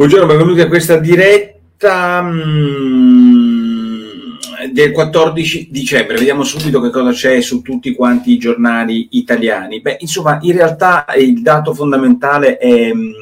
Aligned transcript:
Buongiorno, 0.00 0.28
benvenuti 0.28 0.62
a 0.62 0.66
questa 0.66 0.96
diretta 0.96 2.22
mm, 2.22 4.00
del 4.72 4.92
14 4.92 5.68
dicembre. 5.70 6.16
Vediamo 6.16 6.42
subito 6.42 6.80
che 6.80 6.88
cosa 6.88 7.10
c'è 7.10 7.42
su 7.42 7.60
tutti 7.60 7.94
quanti 7.94 8.32
i 8.32 8.38
giornali 8.38 9.08
italiani. 9.10 9.82
Beh, 9.82 9.98
insomma, 10.00 10.38
in 10.40 10.52
realtà 10.52 11.04
il 11.18 11.42
dato 11.42 11.74
fondamentale 11.74 12.56
è, 12.56 12.94
mm, 12.94 13.12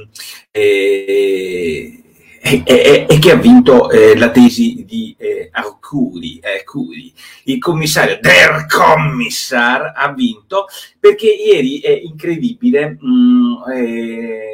è 0.52 1.98
e, 2.40 3.18
che 3.20 3.30
ha 3.30 3.36
vinto 3.36 3.90
eh, 3.90 4.16
la 4.16 4.30
tesi 4.30 4.84
di 4.86 5.14
eh, 5.18 5.48
Arcuri, 5.52 6.40
Arcuri. 6.42 7.12
Il 7.44 7.58
commissario, 7.58 8.18
der 8.20 8.66
Kommissar, 8.66 9.92
ha 9.94 10.12
vinto 10.12 10.66
perché 11.08 11.28
ieri 11.28 11.78
è 11.80 12.00
incredibile 12.04 12.98
mh, 13.00 13.08
mm, 13.08 13.52
eh, 13.72 14.48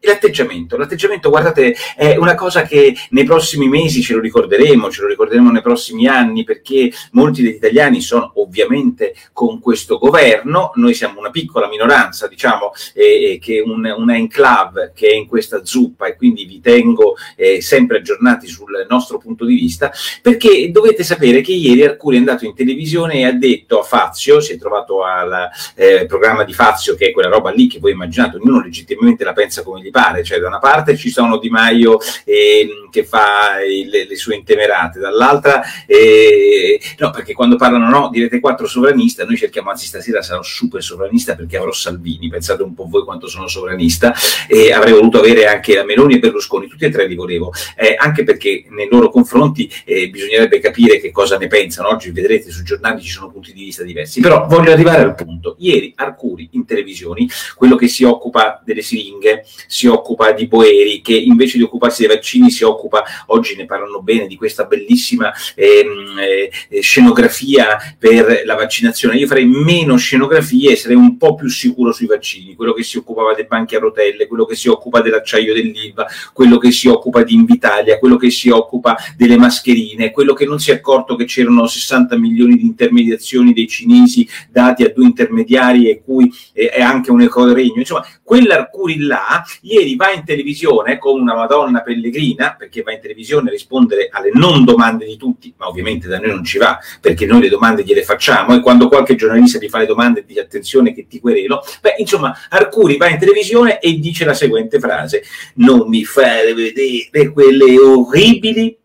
l'atteggiamento. 0.00 0.76
L'atteggiamento, 0.76 1.28
guardate, 1.30 1.74
è 1.96 2.16
una 2.16 2.34
cosa 2.34 2.62
che 2.62 2.94
nei 3.10 3.24
prossimi 3.24 3.68
mesi 3.68 4.02
ce 4.02 4.14
lo 4.14 4.20
ricorderemo, 4.20 4.90
ce 4.90 5.02
lo 5.02 5.08
ricorderemo 5.08 5.50
nei 5.50 5.62
prossimi 5.62 6.06
anni 6.06 6.44
perché 6.44 6.90
molti 7.12 7.42
degli 7.42 7.54
italiani 7.54 8.00
sono 8.00 8.32
ovviamente 8.36 9.14
con 9.32 9.60
questo 9.60 9.98
governo. 9.98 10.72
Noi 10.76 10.94
siamo 10.94 11.18
una 11.18 11.30
piccola 11.30 11.68
minoranza, 11.68 12.26
diciamo, 12.26 12.72
eh, 12.94 13.38
che 13.40 13.60
un, 13.60 13.92
una 13.96 14.16
enclave 14.16 14.92
che 14.94 15.08
è 15.08 15.14
in 15.14 15.26
questa 15.26 15.64
zuppa 15.64 16.06
e 16.06 16.16
quindi 16.16 16.44
vi 16.44 16.60
tengo 16.60 17.16
eh, 17.36 17.60
sempre 17.60 17.98
aggiornati 17.98 18.46
sul 18.46 18.86
nostro 18.88 19.18
punto 19.18 19.44
di 19.44 19.54
vista, 19.54 19.92
perché 20.20 20.70
dovete 20.70 21.02
sapere 21.02 21.40
che 21.40 21.52
ieri 21.52 21.84
Arcuri 21.84 22.16
è 22.16 22.18
andato 22.18 22.44
in 22.44 22.54
televisione 22.54 23.14
e 23.14 23.24
ha 23.24 23.32
detto 23.32 23.80
a 23.80 23.82
Fazio, 23.82 24.40
si 24.40 24.54
è 24.54 24.58
trovato 24.58 25.02
al 25.04 25.50
eh, 25.74 25.81
programma 26.06 26.44
di 26.44 26.52
Fazio, 26.52 26.94
che 26.94 27.08
è 27.08 27.12
quella 27.12 27.28
roba 27.28 27.50
lì 27.50 27.66
che 27.66 27.78
voi 27.78 27.92
immaginate, 27.92 28.36
ognuno 28.36 28.62
legittimamente 28.62 29.24
la 29.24 29.32
pensa 29.32 29.62
come 29.62 29.80
gli 29.80 29.90
pare, 29.90 30.22
cioè 30.22 30.38
da 30.38 30.48
una 30.48 30.58
parte 30.58 30.96
ci 30.96 31.10
sono 31.10 31.38
Di 31.38 31.48
Maio 31.48 31.98
eh, 32.24 32.68
che 32.90 33.04
fa 33.04 33.62
il, 33.62 33.88
le 33.88 34.16
sue 34.16 34.36
intemerate, 34.36 34.98
dall'altra 34.98 35.62
eh, 35.86 36.80
no, 36.98 37.10
perché 37.10 37.32
quando 37.32 37.56
parlano 37.56 37.88
no, 37.88 38.08
di 38.10 38.20
Rete 38.20 38.38
4 38.40 38.66
sovranista, 38.66 39.24
noi 39.24 39.36
cerchiamo, 39.36 39.70
anzi 39.70 39.86
stasera 39.86 40.22
sarò 40.22 40.42
super 40.42 40.82
sovranista 40.82 41.34
perché 41.34 41.56
avrò 41.56 41.72
Salvini, 41.72 42.28
pensate 42.28 42.62
un 42.62 42.74
po' 42.74 42.86
voi 42.88 43.04
quanto 43.04 43.26
sono 43.26 43.48
sovranista, 43.48 44.14
e 44.46 44.72
avrei 44.72 44.92
voluto 44.92 45.18
avere 45.18 45.46
anche 45.46 45.74
la 45.74 45.84
Meloni 45.84 46.14
e 46.14 46.18
Berlusconi, 46.18 46.68
tutti 46.68 46.84
e 46.84 46.90
tre 46.90 47.06
li 47.06 47.14
volevo, 47.14 47.52
eh, 47.76 47.94
anche 47.98 48.24
perché 48.24 48.64
nei 48.68 48.88
loro 48.90 49.08
confronti 49.08 49.70
eh, 49.84 50.08
bisognerebbe 50.08 50.60
capire 50.60 51.00
che 51.00 51.10
cosa 51.10 51.38
ne 51.38 51.46
pensano. 51.46 51.88
Oggi 51.88 52.10
vedrete 52.10 52.50
sui 52.50 52.64
giornali 52.64 53.00
ci 53.00 53.10
sono 53.10 53.30
punti 53.30 53.52
di 53.52 53.64
vista 53.64 53.82
diversi, 53.82 54.20
però 54.20 54.46
voglio 54.46 54.72
arrivare 54.72 55.02
al 55.02 55.14
punto. 55.14 55.56
Ieri 55.62 55.92
Arcuri 55.94 56.48
in 56.52 56.64
televisione, 56.64 57.26
quello 57.56 57.76
che 57.76 57.86
si 57.86 58.02
occupa 58.02 58.60
delle 58.64 58.82
siringhe, 58.82 59.44
si 59.68 59.86
occupa 59.86 60.32
di 60.32 60.48
Boeri, 60.48 61.00
che 61.00 61.14
invece 61.14 61.56
di 61.56 61.62
occuparsi 61.62 62.04
dei 62.04 62.14
vaccini 62.14 62.50
si 62.50 62.64
occupa, 62.64 63.04
oggi 63.26 63.54
ne 63.54 63.64
parlano 63.64 64.02
bene, 64.02 64.26
di 64.26 64.36
questa 64.36 64.64
bellissima 64.64 65.32
ehm, 65.54 66.18
eh, 66.18 66.80
scenografia 66.80 67.78
per 67.96 68.42
la 68.44 68.54
vaccinazione. 68.56 69.16
Io 69.16 69.28
farei 69.28 69.46
meno 69.46 69.96
scenografie 69.96 70.72
e 70.72 70.76
sarei 70.76 70.96
un 70.96 71.16
po' 71.16 71.36
più 71.36 71.48
sicuro 71.48 71.92
sui 71.92 72.06
vaccini, 72.06 72.54
quello 72.54 72.72
che 72.72 72.82
si 72.82 72.98
occupava 72.98 73.34
dei 73.34 73.46
banchi 73.46 73.76
a 73.76 73.78
rotelle, 73.78 74.26
quello 74.26 74.44
che 74.44 74.56
si 74.56 74.68
occupa 74.68 75.00
dell'acciaio 75.00 75.54
dell'ILVA, 75.54 76.06
quello 76.32 76.58
che 76.58 76.72
si 76.72 76.88
occupa 76.88 77.22
di 77.22 77.34
Invitalia, 77.34 77.98
quello 77.98 78.16
che 78.16 78.30
si 78.30 78.50
occupa 78.50 78.96
delle 79.16 79.36
mascherine, 79.36 80.10
quello 80.10 80.34
che 80.34 80.44
non 80.44 80.58
si 80.58 80.72
è 80.72 80.74
accorto 80.74 81.14
che 81.14 81.24
c'erano 81.24 81.66
60 81.66 82.16
milioni 82.18 82.56
di 82.56 82.64
intermediazioni 82.64 83.52
dei 83.52 83.68
cinesi 83.68 84.28
dati 84.50 84.82
a 84.82 84.88
due 84.88 85.04
intermediari 85.04 85.51
e 85.56 86.02
cui 86.04 86.32
è 86.52 86.80
anche 86.80 87.10
un 87.10 87.22
ecoregno. 87.22 87.78
Insomma, 87.78 88.06
quell'Arcuri 88.22 88.98
là 89.00 89.42
ieri 89.62 89.96
va 89.96 90.10
in 90.10 90.24
televisione 90.24 90.98
con 90.98 91.20
una 91.20 91.34
Madonna 91.34 91.82
pellegrina, 91.82 92.54
perché 92.58 92.82
va 92.82 92.92
in 92.92 93.00
televisione 93.00 93.48
a 93.48 93.52
rispondere 93.52 94.08
alle 94.10 94.30
non 94.32 94.64
domande 94.64 95.04
di 95.06 95.16
tutti, 95.16 95.52
ma 95.56 95.68
ovviamente 95.68 96.08
da 96.08 96.18
noi 96.18 96.30
non 96.30 96.44
ci 96.44 96.58
va, 96.58 96.78
perché 97.00 97.26
noi 97.26 97.42
le 97.42 97.48
domande 97.48 97.82
gliele 97.82 98.02
facciamo 98.02 98.54
e 98.54 98.60
quando 98.60 98.88
qualche 98.88 99.14
giornalista 99.14 99.58
ti 99.58 99.68
fa 99.68 99.78
le 99.78 99.86
domande 99.86 100.24
di 100.26 100.38
attenzione 100.38 100.92
che 100.92 101.06
ti 101.06 101.20
querelo, 101.20 101.62
beh, 101.80 101.94
insomma, 101.98 102.36
Arcuri 102.48 102.96
va 102.96 103.08
in 103.08 103.18
televisione 103.18 103.78
e 103.78 103.98
dice 103.98 104.24
la 104.24 104.34
seguente 104.34 104.78
frase: 104.78 105.22
Non 105.56 105.88
mi 105.88 106.04
fare 106.04 106.54
vedere 106.54 107.32
quelle 107.32 107.78
orribili 107.78 108.76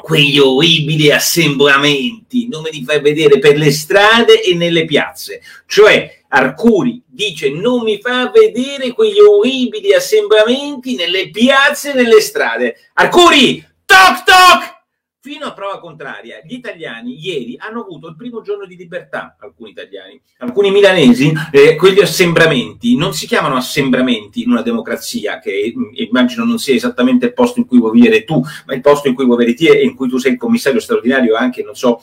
quegli 0.00 0.38
orribili 0.38 1.10
assembramenti, 1.10 2.48
non 2.48 2.62
me 2.62 2.70
li 2.70 2.84
fai 2.84 3.00
vedere 3.00 3.38
per 3.38 3.56
le 3.56 3.70
strade 3.70 4.42
e 4.42 4.54
nelle 4.54 4.84
piazze. 4.84 5.40
Cioè, 5.66 6.22
Arcuri 6.28 7.02
dice 7.06 7.50
non 7.50 7.82
mi 7.82 8.00
fa 8.00 8.30
vedere 8.30 8.92
quegli 8.92 9.18
orribili 9.18 9.92
assembramenti 9.92 10.94
nelle 10.94 11.30
piazze 11.30 11.92
e 11.92 11.94
nelle 11.94 12.20
strade. 12.20 12.76
Arcuri, 12.94 13.66
toc 13.84 14.24
toc! 14.24 14.79
Fino 15.22 15.44
a 15.44 15.52
prova 15.52 15.80
contraria, 15.80 16.40
gli 16.42 16.54
italiani 16.54 17.14
ieri 17.20 17.54
hanno 17.58 17.82
avuto 17.82 18.08
il 18.08 18.16
primo 18.16 18.40
giorno 18.40 18.64
di 18.64 18.74
libertà, 18.74 19.36
alcuni 19.38 19.68
italiani, 19.68 20.18
alcuni 20.38 20.70
milanesi, 20.70 21.30
eh, 21.52 21.76
quegli 21.76 22.00
assembramenti. 22.00 22.96
Non 22.96 23.12
si 23.12 23.26
chiamano 23.26 23.56
assembramenti 23.56 24.40
in 24.42 24.50
una 24.50 24.62
democrazia, 24.62 25.38
che 25.38 25.74
mm, 25.76 25.90
immagino 25.96 26.46
non 26.46 26.56
sia 26.56 26.74
esattamente 26.74 27.26
il 27.26 27.34
posto 27.34 27.58
in 27.58 27.66
cui 27.66 27.78
vuoi 27.78 27.92
vivere 27.92 28.24
tu, 28.24 28.42
ma 28.64 28.72
il 28.72 28.80
posto 28.80 29.08
in 29.08 29.14
cui 29.14 29.26
vuoi 29.26 29.36
vivere 29.36 29.58
te 29.58 29.78
e 29.78 29.84
in 29.84 29.94
cui 29.94 30.08
tu 30.08 30.16
sei 30.16 30.32
il 30.32 30.38
commissario 30.38 30.80
straordinario 30.80 31.36
anche, 31.36 31.62
non 31.62 31.74
so, 31.74 32.02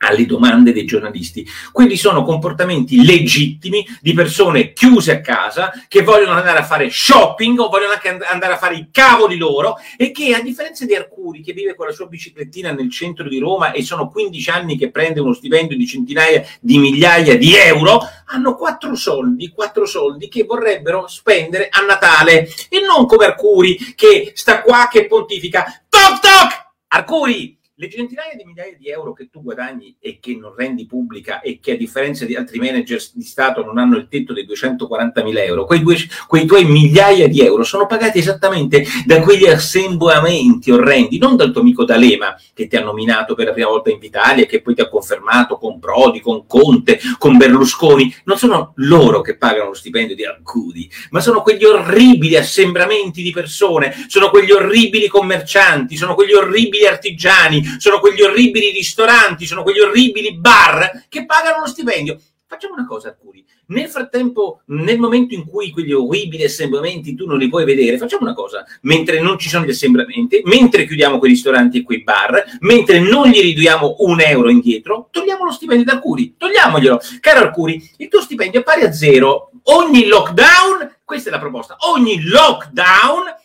alle 0.00 0.26
domande 0.26 0.72
dei 0.72 0.84
giornalisti. 0.84 1.46
Quelli 1.72 1.96
sono 1.96 2.22
comportamenti 2.22 3.04
legittimi 3.04 3.86
di 4.00 4.12
persone 4.12 4.72
chiuse 4.72 5.12
a 5.12 5.20
casa 5.20 5.72
che 5.88 6.02
vogliono 6.02 6.32
andare 6.32 6.58
a 6.58 6.64
fare 6.64 6.90
shopping 6.90 7.58
o 7.58 7.68
vogliono 7.68 7.92
anche 7.92 8.08
andare 8.08 8.54
a 8.54 8.58
fare 8.58 8.76
i 8.76 8.88
cavoli 8.90 9.36
loro 9.36 9.76
e 9.96 10.10
che 10.10 10.34
a 10.34 10.40
differenza 10.40 10.84
di 10.86 10.94
Arcuri 10.94 11.42
che 11.42 11.52
vive 11.52 11.74
con 11.74 11.86
la 11.86 11.92
sua 11.92 12.06
biciclettina 12.06 12.72
nel 12.72 12.90
centro 12.90 13.28
di 13.28 13.38
Roma 13.38 13.72
e 13.72 13.82
sono 13.82 14.08
15 14.08 14.50
anni 14.50 14.78
che 14.78 14.90
prende 14.90 15.20
uno 15.20 15.34
stipendio 15.34 15.76
di 15.76 15.86
centinaia 15.86 16.44
di 16.60 16.78
migliaia 16.78 17.36
di 17.36 17.54
euro, 17.54 18.00
hanno 18.26 18.54
quattro 18.54 18.94
soldi, 18.94 19.50
quattro 19.50 19.84
soldi 19.84 20.28
che 20.28 20.44
vorrebbero 20.44 21.06
spendere 21.08 21.68
a 21.70 21.84
Natale 21.84 22.48
e 22.68 22.80
non 22.80 23.06
come 23.06 23.26
Arcuri 23.26 23.94
che 23.94 24.32
sta 24.34 24.62
qua 24.62 24.88
che 24.90 25.06
pontifica. 25.06 25.84
Toc 25.88 26.20
toc! 26.20 26.68
Arcuri! 26.88 27.59
Le 27.80 27.88
centinaia 27.88 28.34
di 28.36 28.44
migliaia 28.44 28.76
di 28.78 28.90
euro 28.90 29.14
che 29.14 29.30
tu 29.30 29.42
guadagni 29.42 29.96
e 29.98 30.18
che 30.20 30.36
non 30.36 30.54
rendi 30.54 30.84
pubblica 30.84 31.40
e 31.40 31.60
che 31.62 31.72
a 31.72 31.76
differenza 31.76 32.26
di 32.26 32.36
altri 32.36 32.58
manager 32.58 33.00
di 33.14 33.22
Stato 33.22 33.64
non 33.64 33.78
hanno 33.78 33.96
il 33.96 34.06
tetto 34.06 34.34
dei 34.34 34.44
240 34.44 35.22
mila 35.22 35.42
euro, 35.42 35.64
quei, 35.64 35.80
due, 35.80 35.96
quei 36.26 36.44
tuoi 36.44 36.66
migliaia 36.66 37.26
di 37.26 37.40
euro 37.40 37.62
sono 37.62 37.86
pagati 37.86 38.18
esattamente 38.18 38.84
da 39.06 39.20
quegli 39.20 39.46
assembramenti 39.46 40.70
orrendi, 40.70 41.16
non 41.16 41.36
dal 41.36 41.52
tuo 41.52 41.62
amico 41.62 41.86
D'Alema 41.86 42.38
che 42.52 42.66
ti 42.66 42.76
ha 42.76 42.82
nominato 42.82 43.34
per 43.34 43.46
la 43.46 43.52
prima 43.52 43.70
volta 43.70 43.88
in 43.88 43.98
Italia 44.02 44.44
e 44.44 44.46
che 44.46 44.60
poi 44.60 44.74
ti 44.74 44.82
ha 44.82 44.88
confermato 44.90 45.56
con 45.56 45.78
Prodi, 45.78 46.20
con 46.20 46.46
Conte, 46.46 47.00
con 47.16 47.38
Berlusconi, 47.38 48.14
non 48.24 48.36
sono 48.36 48.74
loro 48.76 49.22
che 49.22 49.38
pagano 49.38 49.68
lo 49.68 49.74
stipendio 49.74 50.14
di 50.14 50.26
Arcudi, 50.26 50.90
ma 51.12 51.20
sono 51.20 51.40
quegli 51.40 51.64
orribili 51.64 52.36
assembramenti 52.36 53.22
di 53.22 53.30
persone, 53.30 54.04
sono 54.06 54.28
quegli 54.28 54.50
orribili 54.50 55.08
commercianti, 55.08 55.96
sono 55.96 56.14
quegli 56.14 56.34
orribili 56.34 56.84
artigiani, 56.86 57.69
sono 57.78 58.00
quegli 58.00 58.22
orribili 58.22 58.70
ristoranti, 58.70 59.46
sono 59.46 59.62
quegli 59.62 59.80
orribili 59.80 60.36
bar 60.36 61.04
che 61.08 61.26
pagano 61.26 61.60
lo 61.60 61.66
stipendio. 61.66 62.18
Facciamo 62.50 62.74
una 62.74 62.84
cosa, 62.86 63.10
Arcuri. 63.10 63.44
Nel 63.66 63.88
frattempo, 63.88 64.62
nel 64.66 64.98
momento 64.98 65.34
in 65.34 65.46
cui 65.46 65.70
quegli 65.70 65.92
orribili 65.92 66.42
assembramenti 66.42 67.14
tu 67.14 67.24
non 67.24 67.38
li 67.38 67.48
puoi 67.48 67.64
vedere, 67.64 67.96
facciamo 67.96 68.22
una 68.22 68.34
cosa. 68.34 68.64
Mentre 68.82 69.20
non 69.20 69.38
ci 69.38 69.48
sono 69.48 69.64
gli 69.64 69.70
assembramenti, 69.70 70.40
mentre 70.46 70.84
chiudiamo 70.84 71.18
quei 71.18 71.30
ristoranti 71.30 71.78
e 71.78 71.82
quei 71.84 72.02
bar, 72.02 72.42
mentre 72.62 72.98
non 72.98 73.28
gli 73.28 73.40
riduiamo 73.40 73.98
un 74.00 74.20
euro 74.20 74.50
indietro, 74.50 75.06
togliamo 75.12 75.44
lo 75.44 75.52
stipendio 75.52 75.84
da 75.84 75.92
Arcuri. 75.92 76.34
Togliamoglielo. 76.36 77.00
Caro 77.20 77.38
Arcuri, 77.38 77.90
il 77.98 78.08
tuo 78.08 78.20
stipendio 78.20 78.58
è 78.58 78.62
pari 78.64 78.82
a 78.82 78.92
zero. 78.92 79.52
Ogni 79.66 80.06
lockdown, 80.06 80.96
questa 81.04 81.28
è 81.28 81.32
la 81.32 81.38
proposta, 81.38 81.76
ogni 81.92 82.20
lockdown 82.24 83.38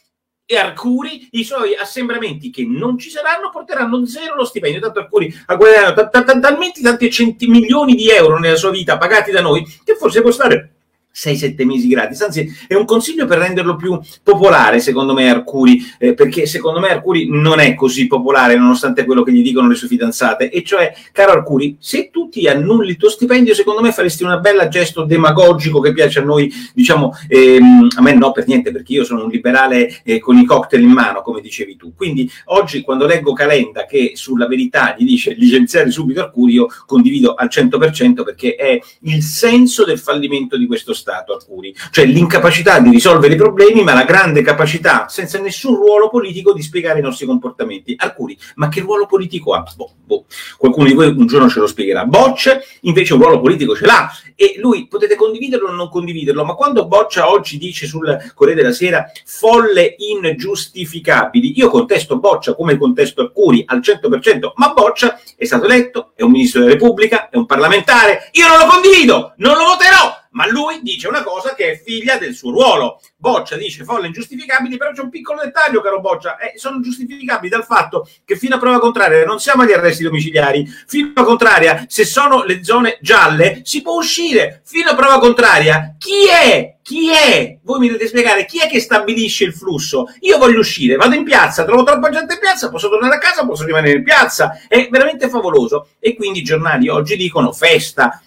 e 0.46 0.58
Arcuri 0.58 1.30
i 1.32 1.44
suoi 1.44 1.76
assembramenti 1.76 2.52
che 2.52 2.64
non 2.66 2.98
ci 2.98 3.10
saranno 3.10 3.50
porteranno 3.50 4.06
zero 4.06 4.36
lo 4.36 4.46
stipendio. 4.46 4.80
Tanto 4.80 5.00
Arcuri 5.00 5.34
ha 5.48 5.56
guadagnato 5.56 6.10
talmente 6.40 6.82
tanti 6.82 7.48
milioni 7.48 7.96
di 7.96 8.10
euro 8.10 8.38
nella 8.40 8.56
sua 8.56 8.70
vita 8.70 8.98
pagati 8.98 9.32
da 9.32 9.42
noi 9.42 9.66
che 9.84 9.96
forse 9.96 10.22
può 10.22 10.32
stare 10.32 10.75
6-7 11.16 11.66
mesi 11.66 11.88
gratis, 11.88 12.22
anzi 12.22 12.54
è 12.68 12.74
un 12.74 12.84
consiglio 12.84 13.26
per 13.26 13.38
renderlo 13.38 13.78
più 13.78 13.98
popolare 14.22 14.80
secondo 14.80 15.14
me 15.14 15.30
Arcuri, 15.30 15.82
eh, 15.98 16.14
perché 16.14 16.46
secondo 16.46 16.82
me 16.82 16.90
Arcuri 16.90 17.30
non 17.30 17.60
è 17.60 17.74
così 17.74 18.06
popolare 18.08 18.58
nonostante 18.58 19.06
quello 19.06 19.24
che 19.24 19.32
gli 19.32 19.42
dicono 19.42 19.70
le 19.70 19.76
sue 19.76 19.88
fidanzate, 19.88 20.50
e 20.50 20.62
cioè, 20.64 20.94
caro 21.14 21.32
Arcuri, 21.32 21.78
se 21.80 22.10
tu 22.12 22.28
ti 22.28 22.48
annulli 22.48 22.90
il 22.90 22.98
tuo 22.98 23.10
stipendio, 23.10 23.54
secondo 23.54 23.82
me 23.82 23.94
faresti 23.94 24.24
una 24.24 24.40
bella 24.40 24.68
gesto 24.68 25.06
demagogico 25.06 25.80
che 25.80 25.94
piace 25.94 26.20
a 26.20 26.24
noi, 26.24 26.52
diciamo, 26.74 27.14
ehm, 27.30 27.88
a 27.96 28.02
me 28.02 28.14
no 28.14 28.32
per 28.34 28.46
niente, 28.48 28.72
perché 28.72 28.94
io 28.94 29.06
sono 29.06 29.24
un 29.24 29.30
liberale 29.30 30.02
eh, 30.04 30.20
con 30.20 30.38
i 30.38 30.44
cocktail 30.44 30.84
in 30.84 30.92
mano, 30.92 31.22
come 31.22 31.40
dicevi 31.40 31.78
tu, 31.78 31.94
quindi 31.96 32.30
oggi 32.46 32.82
quando 32.82 33.06
leggo 33.06 33.32
Calenda 33.32 33.86
che 33.86 34.12
sulla 34.16 34.48
verità 34.48 34.96
gli 34.98 35.06
dice 35.06 35.34
licenziare 35.34 35.90
subito 35.92 36.20
Arcuri, 36.20 36.54
io 36.54 36.68
condivido 36.86 37.36
al 37.36 37.48
100% 37.50 38.24
perché 38.24 38.56
è 38.56 38.78
il 39.04 39.22
senso 39.22 39.86
del 39.86 40.00
fallimento 40.00 40.58
di 40.58 40.66
questo 40.66 40.94
Stato 40.94 41.05
Stato 41.06 41.36
Arcuri, 41.36 41.76
cioè 41.92 42.06
l'incapacità 42.06 42.80
di 42.80 42.90
risolvere 42.90 43.36
i 43.36 43.38
problemi, 43.38 43.84
ma 43.84 43.94
la 43.94 44.06
grande 44.06 44.42
capacità, 44.42 45.08
senza 45.08 45.40
nessun 45.40 45.76
ruolo 45.76 46.10
politico, 46.10 46.52
di 46.52 46.64
spiegare 46.64 46.98
i 46.98 47.04
nostri 47.04 47.28
comportamenti. 47.28 47.94
Arcuri, 47.96 48.36
ma 48.56 48.70
che 48.70 48.80
ruolo 48.80 49.06
politico 49.06 49.54
ha? 49.54 49.64
Boh, 49.76 49.92
boh. 50.04 50.26
Qualcuno 50.58 50.88
di 50.88 50.96
voi 50.96 51.10
un 51.10 51.28
giorno 51.28 51.48
ce 51.48 51.60
lo 51.60 51.68
spiegherà. 51.68 52.06
Boccia 52.06 52.60
invece 52.82 53.14
un 53.14 53.22
ruolo 53.22 53.40
politico 53.40 53.76
ce 53.76 53.86
l'ha 53.86 54.10
e 54.34 54.56
lui 54.58 54.88
potete 54.88 55.16
condividerlo 55.16 55.70
o 55.70 55.74
non 55.74 55.90
condividerlo, 55.90 56.44
ma 56.44 56.56
quando 56.56 56.88
Boccia 56.88 57.30
oggi 57.30 57.60
dice 57.60 57.86
sul 57.86 58.32
Corriere 58.34 58.64
della 58.64 58.74
Sera 58.74 59.06
folle 59.26 59.96
ingiustificabili, 60.00 61.56
io 61.56 61.70
contesto 61.70 62.18
Boccia 62.18 62.56
come 62.56 62.80
contesto 62.80 63.22
Arcuri 63.22 63.64
al 63.68 63.80
100%, 63.80 64.54
ma 64.56 64.74
Boccia 64.74 65.20
è 65.38 65.46
stato 65.46 65.66
eletto, 65.66 66.14
è 66.16 66.24
un 66.24 66.32
ministro 66.32 66.62
della 66.62 66.74
Repubblica, 66.74 67.30
è 67.30 67.38
un 67.38 67.46
parlamentare, 67.46 68.30
io 68.32 68.48
non 68.48 68.58
lo 68.58 68.66
condivido, 68.66 69.34
non 69.38 69.56
lo 69.56 69.66
voterò, 69.66 70.24
ma 70.36 70.48
lui 70.48 70.80
dice 70.82 71.08
una 71.08 71.24
cosa 71.24 71.56
che 71.56 71.72
è 71.72 71.82
figlia 71.82 72.18
del 72.18 72.34
suo 72.34 72.52
ruolo. 72.52 73.02
Boccia 73.18 73.56
dice 73.56 73.84
folle 73.84 74.08
ingiustificabili, 74.08 74.78
però 74.78 74.92
c'è 74.92 75.02
un 75.02 75.10
piccolo 75.10 75.42
dettaglio, 75.44 75.82
caro 75.82 76.00
Boccia, 76.00 76.38
eh, 76.38 76.58
sono 76.58 76.80
giustificabili 76.82 77.50
dal 77.50 77.66
fatto 77.66 78.08
che 78.24 78.38
fino 78.38 78.56
a 78.56 78.60
prova 78.60 78.80
contraria 78.80 79.26
non 79.26 79.40
siamo 79.40 79.64
agli 79.64 79.72
arresti 79.72 80.04
domiciliari, 80.04 80.66
fino 80.88 81.08
a 81.08 81.12
prova 81.14 81.30
contraria 81.30 81.86
se 81.88 82.06
sono 82.06 82.44
le 82.44 82.64
zone 82.64 83.00
gialle 83.02 83.62
si 83.64 83.82
può 83.82 83.96
uscire, 83.96 84.62
fino 84.66 84.92
a 84.92 84.96
prova 84.96 85.20
contraria 85.20 85.96
chi 85.98 86.28
è? 86.30 86.76
Chi 86.84 87.10
è? 87.10 87.58
Voi 87.64 87.80
mi 87.80 87.88
dovete 87.88 88.06
spiegare 88.06 88.46
chi 88.46 88.60
è 88.60 88.68
che 88.68 88.80
stabilisce 88.80 89.44
il 89.44 89.56
flusso? 89.56 90.06
Io 90.20 90.38
voglio 90.38 90.60
uscire, 90.60 90.98
vado 90.98 91.16
in 91.16 91.24
piazza, 91.24 91.66
trovo 91.66 91.82
troppa 91.82 92.10
gente 92.10 92.36
in 92.36 92.40
piazza, 92.40 92.70
posso 92.70 92.90
tornare 92.90 93.16
a 93.16 93.18
casa, 93.18 93.44
posso 93.44 93.66
rimanere 93.66 93.98
in 93.98 94.04
piazza. 94.04 94.60
È 94.68 94.88
veramente 94.92 95.28
favoloso. 95.28 95.88
E 96.00 96.16
quindi 96.16 96.40
i 96.40 96.44
giornali 96.44 96.88
oggi 96.88 97.16
dicono 97.16 97.52
festa, 97.54 98.22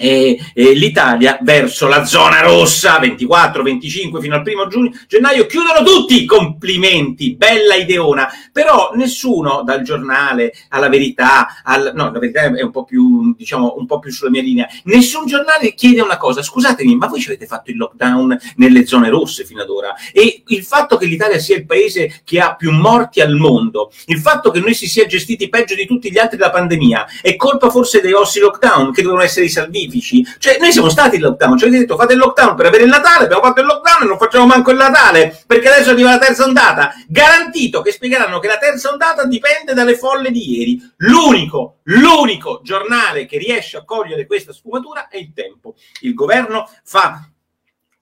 eh, 0.00 0.38
eh, 0.54 0.72
l'Italia 0.72 1.38
verso 1.42 1.86
la 1.86 2.04
zona 2.04 2.40
rossa 2.40 2.98
24, 2.98 3.62
25 3.62 4.20
fino 4.20 4.34
al 4.34 4.42
primo 4.42 4.66
giugno, 4.66 4.92
gennaio 5.06 5.46
chiudono 5.46 5.82
tutti. 5.82 6.24
Complimenti 6.24 7.36
bella 7.36 7.74
ideona. 7.74 8.28
Però 8.52 8.92
nessuno 8.94 9.62
dal 9.62 9.82
giornale 9.82 10.52
alla 10.68 10.88
verità 10.88 11.60
al, 11.62 11.92
no 11.94 12.10
la 12.10 12.18
verità 12.18 12.42
è 12.42 12.62
un 12.62 12.70
po' 12.70 12.84
più 12.84 13.34
diciamo 13.36 13.74
un 13.76 13.86
po' 13.86 13.98
più 13.98 14.10
sulla 14.10 14.30
mia 14.30 14.42
linea. 14.42 14.68
Nessun 14.84 15.26
giornale 15.26 15.74
chiede 15.74 16.00
una 16.00 16.16
cosa. 16.16 16.42
Scusatemi 16.42 16.96
ma 16.96 17.06
voi 17.06 17.20
ci 17.20 17.28
avete 17.28 17.46
fatto 17.46 17.70
il 17.70 17.76
lockdown 17.76 18.38
nelle 18.56 18.86
zone 18.86 19.10
rosse 19.10 19.44
fino 19.44 19.62
ad 19.62 19.68
ora? 19.68 19.94
E 20.12 20.42
il 20.46 20.64
fatto 20.64 20.96
che 20.96 21.06
l'Italia 21.06 21.38
sia 21.38 21.56
il 21.56 21.66
paese 21.66 22.22
che 22.24 22.40
ha 22.40 22.54
più 22.54 22.72
morti 22.72 23.20
al 23.20 23.34
mondo 23.34 23.90
il 24.06 24.18
fatto 24.18 24.50
che 24.50 24.60
noi 24.60 24.74
si 24.74 24.88
sia 24.88 25.06
gestiti 25.06 25.48
peggio 25.48 25.74
di 25.74 25.86
tutti 25.86 26.10
gli 26.10 26.18
altri 26.18 26.36
della 26.36 26.50
pandemia 26.50 27.06
è 27.22 27.36
colpa 27.36 27.70
forse 27.70 28.00
dei 28.00 28.12
vostri 28.12 28.40
lockdown 28.40 28.92
che 28.92 29.02
devono 29.02 29.22
essere 29.22 29.46
risalviti 29.46 29.89
pacifici. 29.90 30.24
Cioè, 30.38 30.58
noi 30.58 30.72
siamo 30.72 30.88
stati 30.88 31.16
in 31.16 31.22
lockdown, 31.22 31.58
ci 31.58 31.64
avete 31.64 31.80
detto 31.80 31.96
fate 31.96 32.12
il 32.12 32.18
lockdown 32.20 32.54
per 32.54 32.66
avere 32.66 32.84
il 32.84 32.88
Natale, 32.88 33.24
abbiamo 33.24 33.42
fatto 33.42 33.60
il 33.60 33.66
lockdown 33.66 34.02
e 34.02 34.06
non 34.06 34.18
facciamo 34.18 34.46
manco 34.46 34.70
il 34.70 34.76
Natale, 34.76 35.42
perché 35.46 35.68
adesso 35.68 35.90
arriva 35.90 36.10
la 36.10 36.18
terza 36.18 36.44
ondata. 36.44 36.92
Garantito 37.08 37.82
che 37.82 37.92
spiegheranno 37.92 38.38
che 38.38 38.46
la 38.46 38.58
terza 38.58 38.90
ondata 38.90 39.24
dipende 39.24 39.74
dalle 39.74 39.96
folle 39.96 40.30
di 40.30 40.58
ieri. 40.58 40.92
L'unico, 40.98 41.78
l'unico 41.84 42.60
giornale 42.62 43.26
che 43.26 43.38
riesce 43.38 43.76
a 43.76 43.84
cogliere 43.84 44.26
questa 44.26 44.52
sfumatura 44.52 45.08
è 45.08 45.16
il 45.16 45.32
tempo. 45.34 45.74
Il 46.00 46.14
governo 46.14 46.70
fa 46.84 47.29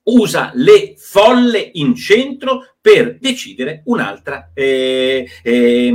usa 0.03 0.51
le 0.55 0.95
folle 0.97 1.69
in 1.73 1.95
centro 1.95 2.63
per 2.81 3.17
decidere 3.19 3.81
un'altra, 3.85 4.51
eh, 4.53 5.27
eh, 5.43 5.93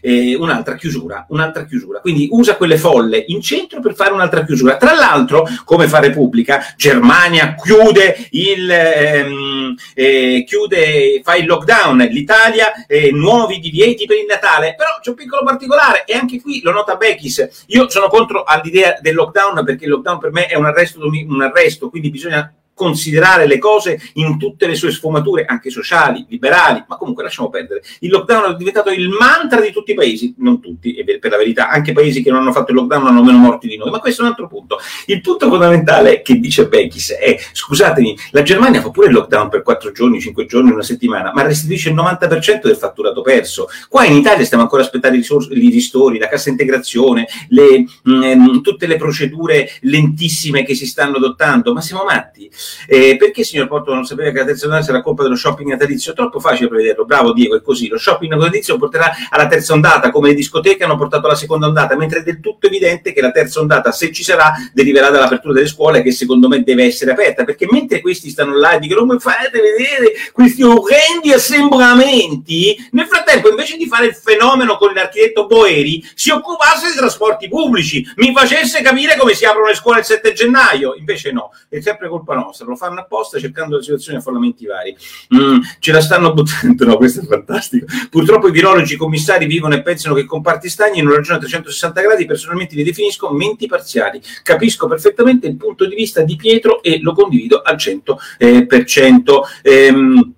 eh, 0.00 0.34
un'altra, 0.36 0.76
chiusura, 0.76 1.26
un'altra 1.30 1.66
chiusura. 1.66 2.00
Quindi 2.00 2.28
usa 2.30 2.56
quelle 2.56 2.78
folle 2.78 3.24
in 3.26 3.40
centro 3.40 3.80
per 3.80 3.94
fare 3.94 4.12
un'altra 4.12 4.44
chiusura. 4.44 4.76
Tra 4.76 4.94
l'altro, 4.94 5.44
come 5.64 5.88
fa 5.88 5.98
Repubblica, 5.98 6.74
Germania 6.76 7.54
chiude 7.54 8.28
il, 8.30 8.70
ehm, 8.70 9.74
eh, 9.94 10.44
chiude, 10.46 11.20
fa 11.24 11.34
il 11.34 11.46
lockdown, 11.46 11.98
l'Italia 12.10 12.86
eh, 12.86 13.10
nuovi 13.10 13.58
divieti 13.58 14.06
per 14.06 14.18
il 14.18 14.26
Natale. 14.28 14.76
Però 14.76 14.90
c'è 15.02 15.10
un 15.10 15.16
piccolo 15.16 15.42
particolare 15.44 16.04
e 16.06 16.14
anche 16.14 16.40
qui 16.40 16.60
lo 16.62 16.70
nota 16.70 16.94
Bechis. 16.94 17.64
Io 17.66 17.90
sono 17.90 18.06
contro 18.06 18.44
all'idea 18.44 18.96
del 19.00 19.14
lockdown 19.16 19.64
perché 19.64 19.84
il 19.84 19.90
lockdown 19.90 20.18
per 20.20 20.30
me 20.30 20.46
è 20.46 20.54
un 20.54 20.66
arresto, 20.66 21.00
un 21.04 21.42
arresto 21.42 21.90
quindi 21.90 22.10
bisogna 22.10 22.54
considerare 22.80 23.46
le 23.46 23.58
cose 23.58 24.00
in 24.14 24.38
tutte 24.38 24.66
le 24.66 24.74
sue 24.74 24.90
sfumature, 24.90 25.44
anche 25.44 25.68
sociali, 25.68 26.24
liberali, 26.30 26.82
ma 26.88 26.96
comunque 26.96 27.22
lasciamo 27.22 27.50
perdere. 27.50 27.82
Il 27.98 28.08
lockdown 28.08 28.54
è 28.54 28.56
diventato 28.56 28.88
il 28.88 29.10
mantra 29.10 29.60
di 29.60 29.70
tutti 29.70 29.90
i 29.90 29.94
paesi, 29.94 30.34
non 30.38 30.62
tutti, 30.62 30.94
e 30.94 31.18
per 31.18 31.30
la 31.30 31.36
verità, 31.36 31.68
anche 31.68 31.92
paesi 31.92 32.22
che 32.22 32.30
non 32.30 32.40
hanno 32.40 32.52
fatto 32.52 32.70
il 32.70 32.78
lockdown 32.78 33.06
hanno 33.06 33.22
meno 33.22 33.36
morti 33.36 33.68
di 33.68 33.76
noi, 33.76 33.90
ma 33.90 33.98
questo 33.98 34.22
è 34.22 34.24
un 34.24 34.30
altro 34.30 34.48
punto. 34.48 34.78
Il 35.06 35.20
punto 35.20 35.50
fondamentale 35.50 36.22
che 36.22 36.40
dice 36.40 36.68
Bechis 36.68 37.12
è, 37.12 37.38
scusatemi, 37.52 38.16
la 38.30 38.42
Germania 38.42 38.80
fa 38.80 38.88
pure 38.88 39.08
il 39.08 39.12
lockdown 39.12 39.50
per 39.50 39.60
4 39.60 39.92
giorni, 39.92 40.18
5 40.18 40.46
giorni, 40.46 40.70
una 40.70 40.82
settimana, 40.82 41.32
ma 41.34 41.42
restituisce 41.42 41.90
il 41.90 41.96
90% 41.96 42.62
del 42.62 42.76
fatturato 42.76 43.20
perso. 43.20 43.68
Qua 43.90 44.06
in 44.06 44.16
Italia 44.16 44.46
stiamo 44.46 44.62
ancora 44.62 44.80
aspettando 44.80 45.18
i 45.18 45.68
ristori, 45.68 46.18
la 46.18 46.28
cassa 46.28 46.48
integrazione, 46.48 47.26
le, 47.50 47.84
mh, 48.04 48.12
mm, 48.14 48.60
tutte 48.62 48.86
le 48.86 48.96
procedure 48.96 49.68
lentissime 49.82 50.64
che 50.64 50.74
si 50.74 50.86
stanno 50.86 51.16
adottando, 51.16 51.74
ma 51.74 51.82
siamo 51.82 52.04
matti. 52.04 52.50
Eh, 52.86 53.16
perché 53.18 53.44
signor 53.44 53.68
Porto 53.68 53.94
non 53.94 54.04
sapeva 54.04 54.30
che 54.30 54.38
la 54.38 54.44
terza 54.44 54.66
ondata 54.66 54.84
sarà 54.84 55.02
colpa 55.02 55.22
dello 55.22 55.36
shopping 55.36 55.70
natalizio? 55.70 56.12
Troppo 56.12 56.40
facile 56.40 56.68
prevederlo, 56.68 57.04
bravo 57.04 57.32
Diego, 57.32 57.56
è 57.56 57.62
così. 57.62 57.88
Lo 57.88 57.98
shopping 57.98 58.32
natalizio 58.32 58.76
porterà 58.78 59.12
alla 59.30 59.46
terza 59.46 59.72
ondata, 59.72 60.10
come 60.10 60.28
le 60.28 60.34
discoteche 60.34 60.84
hanno 60.84 60.96
portato 60.96 61.26
alla 61.26 61.36
seconda 61.36 61.66
ondata, 61.66 61.96
mentre 61.96 62.20
è 62.20 62.22
del 62.22 62.40
tutto 62.40 62.66
evidente 62.66 63.12
che 63.12 63.20
la 63.20 63.30
terza 63.30 63.60
ondata, 63.60 63.92
se 63.92 64.12
ci 64.12 64.22
sarà, 64.22 64.52
deriverà 64.72 65.10
dall'apertura 65.10 65.54
delle 65.54 65.66
scuole, 65.66 66.02
che 66.02 66.12
secondo 66.12 66.48
me 66.48 66.62
deve 66.62 66.84
essere 66.84 67.12
aperta, 67.12 67.44
perché 67.44 67.66
mentre 67.70 68.00
questi 68.00 68.30
stanno 68.30 68.56
là 68.56 68.72
e 68.72 68.78
dicono 68.78 69.00
come 69.00 69.18
fate 69.18 69.60
vedere 69.60 70.12
questi 70.32 70.62
orrendi 70.62 71.32
assembramenti, 71.32 72.88
nel 72.92 73.06
frattempo 73.06 73.48
invece 73.48 73.76
di 73.76 73.86
fare 73.86 74.06
il 74.06 74.14
fenomeno 74.14 74.76
con 74.76 74.92
l'architetto 74.92 75.46
Boeri, 75.46 76.04
si 76.14 76.30
occupasse 76.30 76.86
dei 76.86 76.96
trasporti 76.96 77.48
pubblici, 77.48 78.06
mi 78.16 78.32
facesse 78.32 78.82
capire 78.82 79.16
come 79.16 79.34
si 79.34 79.44
aprono 79.44 79.66
le 79.66 79.74
scuole 79.74 80.00
il 80.00 80.04
7 80.04 80.32
gennaio, 80.32 80.94
invece 80.94 81.32
no, 81.32 81.50
è 81.68 81.80
sempre 81.80 82.08
colpa 82.08 82.34
nostra 82.34 82.59
nostra, 82.60 82.66
lo 82.66 82.76
fanno 82.76 83.00
apposta 83.00 83.38
cercando 83.38 83.76
le 83.76 83.82
situazioni 83.82 84.16
a 84.16 84.20
affollamenti 84.20 84.66
vari. 84.66 84.96
Mm, 85.34 85.60
ce 85.78 85.92
la 85.92 86.00
stanno 86.00 86.32
buttando, 86.32 86.84
no, 86.86 86.96
questo 86.96 87.20
è 87.20 87.24
fantastico. 87.24 87.86
Purtroppo 88.10 88.48
i 88.48 88.52
virologi 88.52 88.96
commissari 88.96 89.46
vivono 89.46 89.74
e 89.74 89.82
pensano 89.82 90.14
che 90.14 90.24
comparti 90.24 90.68
stagni 90.68 90.98
in 90.98 91.06
una 91.06 91.16
ragione 91.16 91.36
a 91.36 91.40
360 91.40 92.00
gradi, 92.00 92.26
personalmente 92.26 92.74
li 92.74 92.84
definisco 92.84 93.30
menti 93.30 93.66
parziali. 93.66 94.20
Capisco 94.42 94.86
perfettamente 94.86 95.46
il 95.46 95.56
punto 95.56 95.86
di 95.86 95.94
vista 95.94 96.22
di 96.22 96.36
Pietro 96.36 96.82
e 96.82 97.00
lo 97.00 97.12
condivido 97.12 97.62
al 97.62 97.76
100%. 97.76 98.18
Eh. 98.38 99.86
Ehm, 99.86 100.34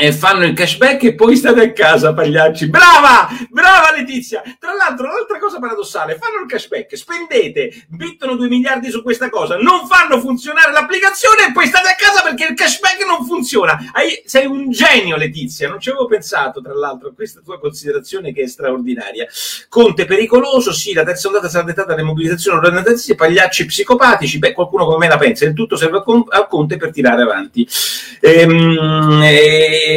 eh, 0.00 0.12
fanno 0.12 0.44
il 0.44 0.54
cashback 0.54 1.04
e 1.04 1.14
poi 1.14 1.36
state 1.36 1.60
a 1.60 1.72
casa, 1.72 2.14
pagliacci. 2.14 2.68
Brava! 2.68 3.28
Brava 3.50 3.92
Letizia! 3.96 4.42
Tra 4.58 4.72
l'altro, 4.74 5.06
un'altra 5.06 5.38
cosa 5.38 5.58
paradossale, 5.58 6.16
fanno 6.16 6.42
il 6.42 6.48
cashback, 6.48 6.96
spendete, 6.96 7.86
mettono 7.90 8.36
2 8.36 8.48
miliardi 8.48 8.90
su 8.90 9.02
questa 9.02 9.28
cosa, 9.28 9.56
non 9.56 9.86
fanno 9.86 10.20
funzionare 10.20 10.72
l'applicazione 10.72 11.48
e 11.48 11.52
poi 11.52 11.66
state 11.66 11.88
a 11.88 11.94
casa 11.96 12.22
perché 12.22 12.46
il 12.50 12.54
cashback 12.54 13.04
non 13.06 13.26
funziona. 13.26 13.78
Hai, 13.92 14.22
sei 14.24 14.46
un 14.46 14.70
genio, 14.70 15.16
Letizia, 15.16 15.68
non 15.68 15.80
ci 15.80 15.90
avevo 15.90 16.06
pensato, 16.06 16.60
tra 16.60 16.74
l'altro, 16.74 17.08
a 17.08 17.12
questa 17.14 17.40
tua 17.44 17.58
considerazione 17.60 18.32
che 18.32 18.42
è 18.42 18.46
straordinaria. 18.46 19.26
Conte 19.68 20.06
pericoloso, 20.06 20.72
sì, 20.72 20.92
la 20.92 21.04
terza 21.04 21.28
ondata 21.28 21.48
sarà 21.48 21.64
dettata 21.64 21.88
dalle 21.88 22.02
mobilitazioni 22.02 22.56
organizzative, 22.56 23.14
pagliacci 23.16 23.66
psicopatici, 23.66 24.38
beh, 24.38 24.52
qualcuno 24.52 24.84
come 24.84 24.98
me 24.98 25.08
la 25.08 25.18
pensa, 25.18 25.44
il 25.44 25.54
tutto 25.54 25.76
serve 25.76 26.02
a 26.28 26.46
Conte 26.46 26.76
per 26.76 26.90
tirare 26.90 27.22
avanti. 27.22 27.66
Ehm, 28.20 29.20
e, 29.22 29.89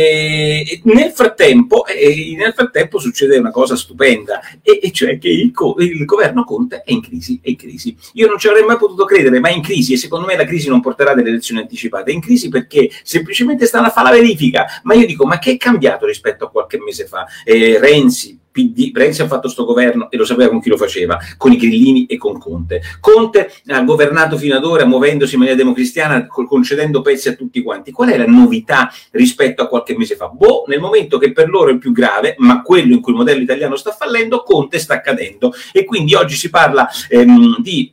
nel 0.83 1.11
frattempo, 1.11 1.85
e 1.85 2.35
nel 2.37 2.53
frattempo 2.53 2.99
succede 2.99 3.37
una 3.37 3.51
cosa 3.51 3.75
stupenda, 3.75 4.39
e, 4.61 4.79
e 4.81 4.91
cioè 4.91 5.17
che 5.17 5.29
il, 5.29 5.53
il, 5.77 6.05
governo 6.05 6.43
Conte 6.43 6.83
è 6.85 6.91
in 6.91 7.01
crisi, 7.01 7.39
è 7.41 7.49
in 7.49 7.55
crisi. 7.55 7.95
Io 8.13 8.27
non 8.27 8.37
ci 8.37 8.47
avrei 8.47 8.63
mai 8.63 8.77
potuto 8.77 9.05
credere, 9.05 9.39
ma 9.39 9.49
è 9.49 9.53
in 9.53 9.61
crisi 9.61 9.93
e 9.93 9.97
secondo 9.97 10.25
me 10.25 10.35
la 10.35 10.45
crisi 10.45 10.69
non 10.69 10.81
porterà 10.81 11.13
delle 11.13 11.29
elezioni 11.29 11.61
anticipate. 11.61 12.11
È 12.11 12.13
in 12.13 12.21
crisi 12.21 12.49
perché 12.49 12.89
semplicemente 13.03 13.65
stanno 13.65 13.87
a 13.87 13.91
fare 13.91 14.09
la 14.09 14.21
verifica. 14.21 14.65
Ma 14.83 14.93
io 14.93 15.05
dico, 15.05 15.25
ma 15.25 15.39
che 15.39 15.51
è 15.51 15.57
cambiato 15.57 16.05
rispetto 16.05 16.45
a 16.45 16.51
qualche 16.51 16.79
mese 16.79 17.05
fa? 17.05 17.25
Eh, 17.43 17.79
Renzi, 17.79 18.39
PD, 18.53 18.91
Renzi 18.93 19.23
ha 19.23 19.27
fatto 19.27 19.41
questo 19.41 19.65
governo 19.65 20.11
e 20.11 20.15
lo 20.15 20.25
sapeva 20.25 20.49
con 20.49 20.61
chi 20.61 20.69
lo 20.69 20.77
faceva, 20.77 21.17
con 21.37 21.51
i 21.51 21.57
grillini 21.57 22.05
e 22.05 22.17
con 22.17 22.37
Conte. 22.37 22.81
Conte 22.99 23.51
ha 23.67 23.81
governato 23.81 24.37
fino 24.37 24.55
ad 24.55 24.63
ora 24.63 24.85
muovendosi 24.85 25.33
in 25.33 25.39
maniera 25.39 25.59
democristiana, 25.59 26.27
concedendo 26.27 27.01
pezzi 27.01 27.29
a 27.29 27.33
tutti 27.33 27.63
quanti. 27.63 27.91
Qual 27.91 28.09
è 28.09 28.17
la 28.17 28.27
novità 28.27 28.91
rispetto 29.11 29.63
a 29.63 29.67
qualche 29.67 29.97
mese 29.97 30.15
fa? 30.15 30.27
Boh, 30.27 30.65
nel 30.67 30.79
momento 30.79 31.17
che 31.17 31.31
per 31.31 31.49
loro 31.49 31.69
è 31.69 31.73
il 31.73 31.79
più 31.79 31.91
grave, 31.91 32.35
ma 32.37 32.61
quello 32.61 32.93
in 32.93 33.01
cui 33.01 33.11
il 33.13 33.17
modello 33.17 33.41
italiano 33.41 33.75
sta 33.75 33.91
fallendo, 33.91 34.43
Conte 34.43 34.77
sta 34.77 35.01
cadendo. 35.01 35.51
E 35.71 35.83
quindi 35.83 36.13
oggi 36.13 36.35
si 36.35 36.51
parla 36.51 36.87
ehm, 37.09 37.59
di 37.59 37.91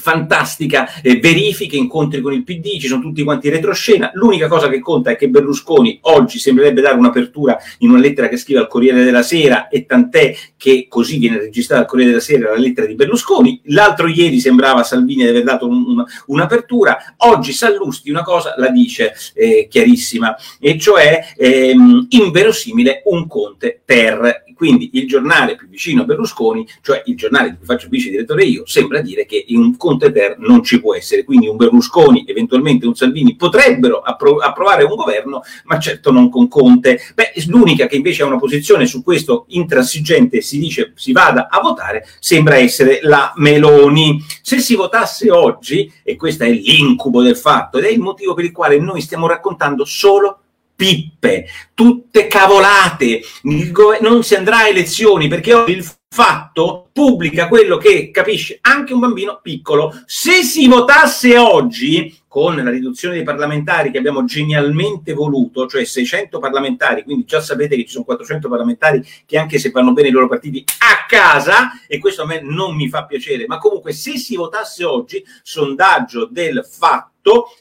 fantastica 0.00 1.00
eh, 1.02 1.18
verifiche, 1.18 1.76
incontri 1.76 2.20
con 2.20 2.32
il 2.32 2.42
PD, 2.42 2.78
ci 2.80 2.88
sono 2.88 3.02
tutti 3.02 3.22
quanti 3.22 3.48
in 3.48 3.54
retroscena. 3.54 4.10
L'unica 4.14 4.48
cosa 4.48 4.68
che 4.68 4.80
conta 4.80 5.10
è 5.10 5.16
che 5.16 5.28
Berlusconi 5.28 5.98
oggi 6.02 6.38
sembrerebbe 6.38 6.80
dare 6.80 6.96
un'apertura 6.96 7.58
in 7.78 7.90
una 7.90 8.00
lettera 8.00 8.28
che 8.28 8.36
scrive 8.36 8.60
al 8.60 8.68
Corriere 8.68 9.04
della 9.04 9.22
Sera 9.22 9.68
e 9.68 9.84
tant'è 9.86 10.34
che 10.56 10.86
così 10.88 11.18
viene 11.18 11.38
registrata 11.38 11.82
al 11.82 11.88
Corriere 11.88 12.12
della 12.12 12.22
Sera 12.22 12.50
la 12.50 12.58
lettera 12.58 12.86
di 12.86 12.94
Berlusconi. 12.94 13.60
L'altro 13.64 14.08
ieri 14.08 14.40
sembrava 14.40 14.82
Salvini 14.82 15.22
di 15.22 15.28
aver 15.28 15.44
dato 15.44 15.66
un, 15.66 15.84
un, 15.86 16.04
un'apertura. 16.26 17.14
Oggi 17.18 17.52
Sallusti 17.52 18.10
una 18.10 18.22
cosa 18.22 18.54
la 18.56 18.68
dice 18.68 19.14
eh, 19.34 19.66
chiarissima, 19.70 20.36
e 20.58 20.78
cioè 20.78 21.34
ehm, 21.36 22.06
inverosimile 22.08 23.02
un 23.04 23.26
Conte 23.26 23.82
ter. 23.84 24.44
Quindi 24.54 24.90
il 24.92 25.06
giornale 25.06 25.56
più 25.56 25.68
vicino 25.68 26.02
a 26.02 26.04
Berlusconi, 26.04 26.66
cioè 26.82 27.02
il 27.06 27.16
giornale 27.16 27.50
di 27.50 27.56
cui 27.56 27.64
faccio 27.64 27.88
vice 27.88 28.10
direttore 28.10 28.44
io, 28.44 28.66
sembra 28.66 29.00
dire 29.00 29.24
che 29.24 29.46
un 29.48 29.74
Conte 29.76 29.89
ter 29.98 30.36
non 30.38 30.62
ci 30.62 30.80
può 30.80 30.94
essere. 30.94 31.24
Quindi 31.24 31.48
un 31.48 31.56
Berlusconi, 31.56 32.24
eventualmente 32.26 32.86
un 32.86 32.94
Salvini 32.94 33.36
potrebbero 33.36 34.00
appro- 34.00 34.38
approvare 34.38 34.84
un 34.84 34.94
governo, 34.94 35.42
ma 35.64 35.78
certo 35.78 36.10
non 36.10 36.30
con 36.30 36.48
Conte. 36.48 37.00
Beh, 37.14 37.32
l'unica 37.46 37.86
che 37.86 37.96
invece 37.96 38.22
ha 38.22 38.26
una 38.26 38.38
posizione 38.38 38.86
su 38.86 39.02
questo 39.02 39.44
intransigente 39.48 40.40
si 40.40 40.58
dice 40.58 40.92
si 40.94 41.12
vada 41.12 41.48
a 41.50 41.60
votare, 41.60 42.06
sembra 42.18 42.56
essere 42.56 43.00
la 43.02 43.32
Meloni. 43.36 44.24
Se 44.42 44.58
si 44.60 44.74
votasse 44.74 45.30
oggi, 45.30 45.90
e 46.02 46.16
questo 46.16 46.44
è 46.44 46.50
l'incubo 46.50 47.22
del 47.22 47.36
fatto, 47.36 47.78
ed 47.78 47.84
è 47.84 47.90
il 47.90 48.00
motivo 48.00 48.34
per 48.34 48.44
il 48.44 48.52
quale 48.52 48.78
noi 48.78 49.00
stiamo 49.00 49.26
raccontando 49.26 49.84
solo 49.84 50.40
pippe, 50.80 51.46
tutte 51.74 52.26
cavolate, 52.26 53.20
non 54.00 54.22
si 54.22 54.34
andrà 54.34 54.60
a 54.60 54.68
elezioni 54.68 55.28
perché 55.28 55.52
oggi 55.52 55.72
il 55.72 55.84
fatto 56.12 56.88
pubblica 56.92 57.46
quello 57.46 57.76
che 57.76 58.10
capisce 58.10 58.58
anche 58.62 58.92
un 58.92 58.98
bambino 58.98 59.38
piccolo. 59.40 60.02
Se 60.06 60.42
si 60.42 60.66
votasse 60.66 61.38
oggi 61.38 62.14
con 62.26 62.56
la 62.56 62.68
riduzione 62.68 63.14
dei 63.14 63.22
parlamentari 63.22 63.92
che 63.92 63.98
abbiamo 63.98 64.24
genialmente 64.24 65.12
voluto, 65.12 65.66
cioè 65.68 65.84
600 65.84 66.40
parlamentari, 66.40 67.04
quindi 67.04 67.24
già 67.24 67.40
sapete 67.40 67.76
che 67.76 67.84
ci 67.84 67.92
sono 67.92 68.04
400 68.04 68.48
parlamentari 68.48 69.04
che 69.24 69.38
anche 69.38 69.58
se 69.58 69.70
vanno 69.70 69.92
bene 69.92 70.08
i 70.08 70.12
loro 70.12 70.28
partiti 70.28 70.64
a 70.78 71.06
casa, 71.06 71.80
e 71.86 71.98
questo 71.98 72.22
a 72.22 72.26
me 72.26 72.40
non 72.42 72.74
mi 72.74 72.88
fa 72.88 73.04
piacere, 73.04 73.46
ma 73.46 73.58
comunque 73.58 73.92
se 73.92 74.18
si 74.18 74.36
votasse 74.36 74.84
oggi, 74.84 75.24
sondaggio 75.42 76.26
del 76.30 76.66
fatto, 76.68 77.09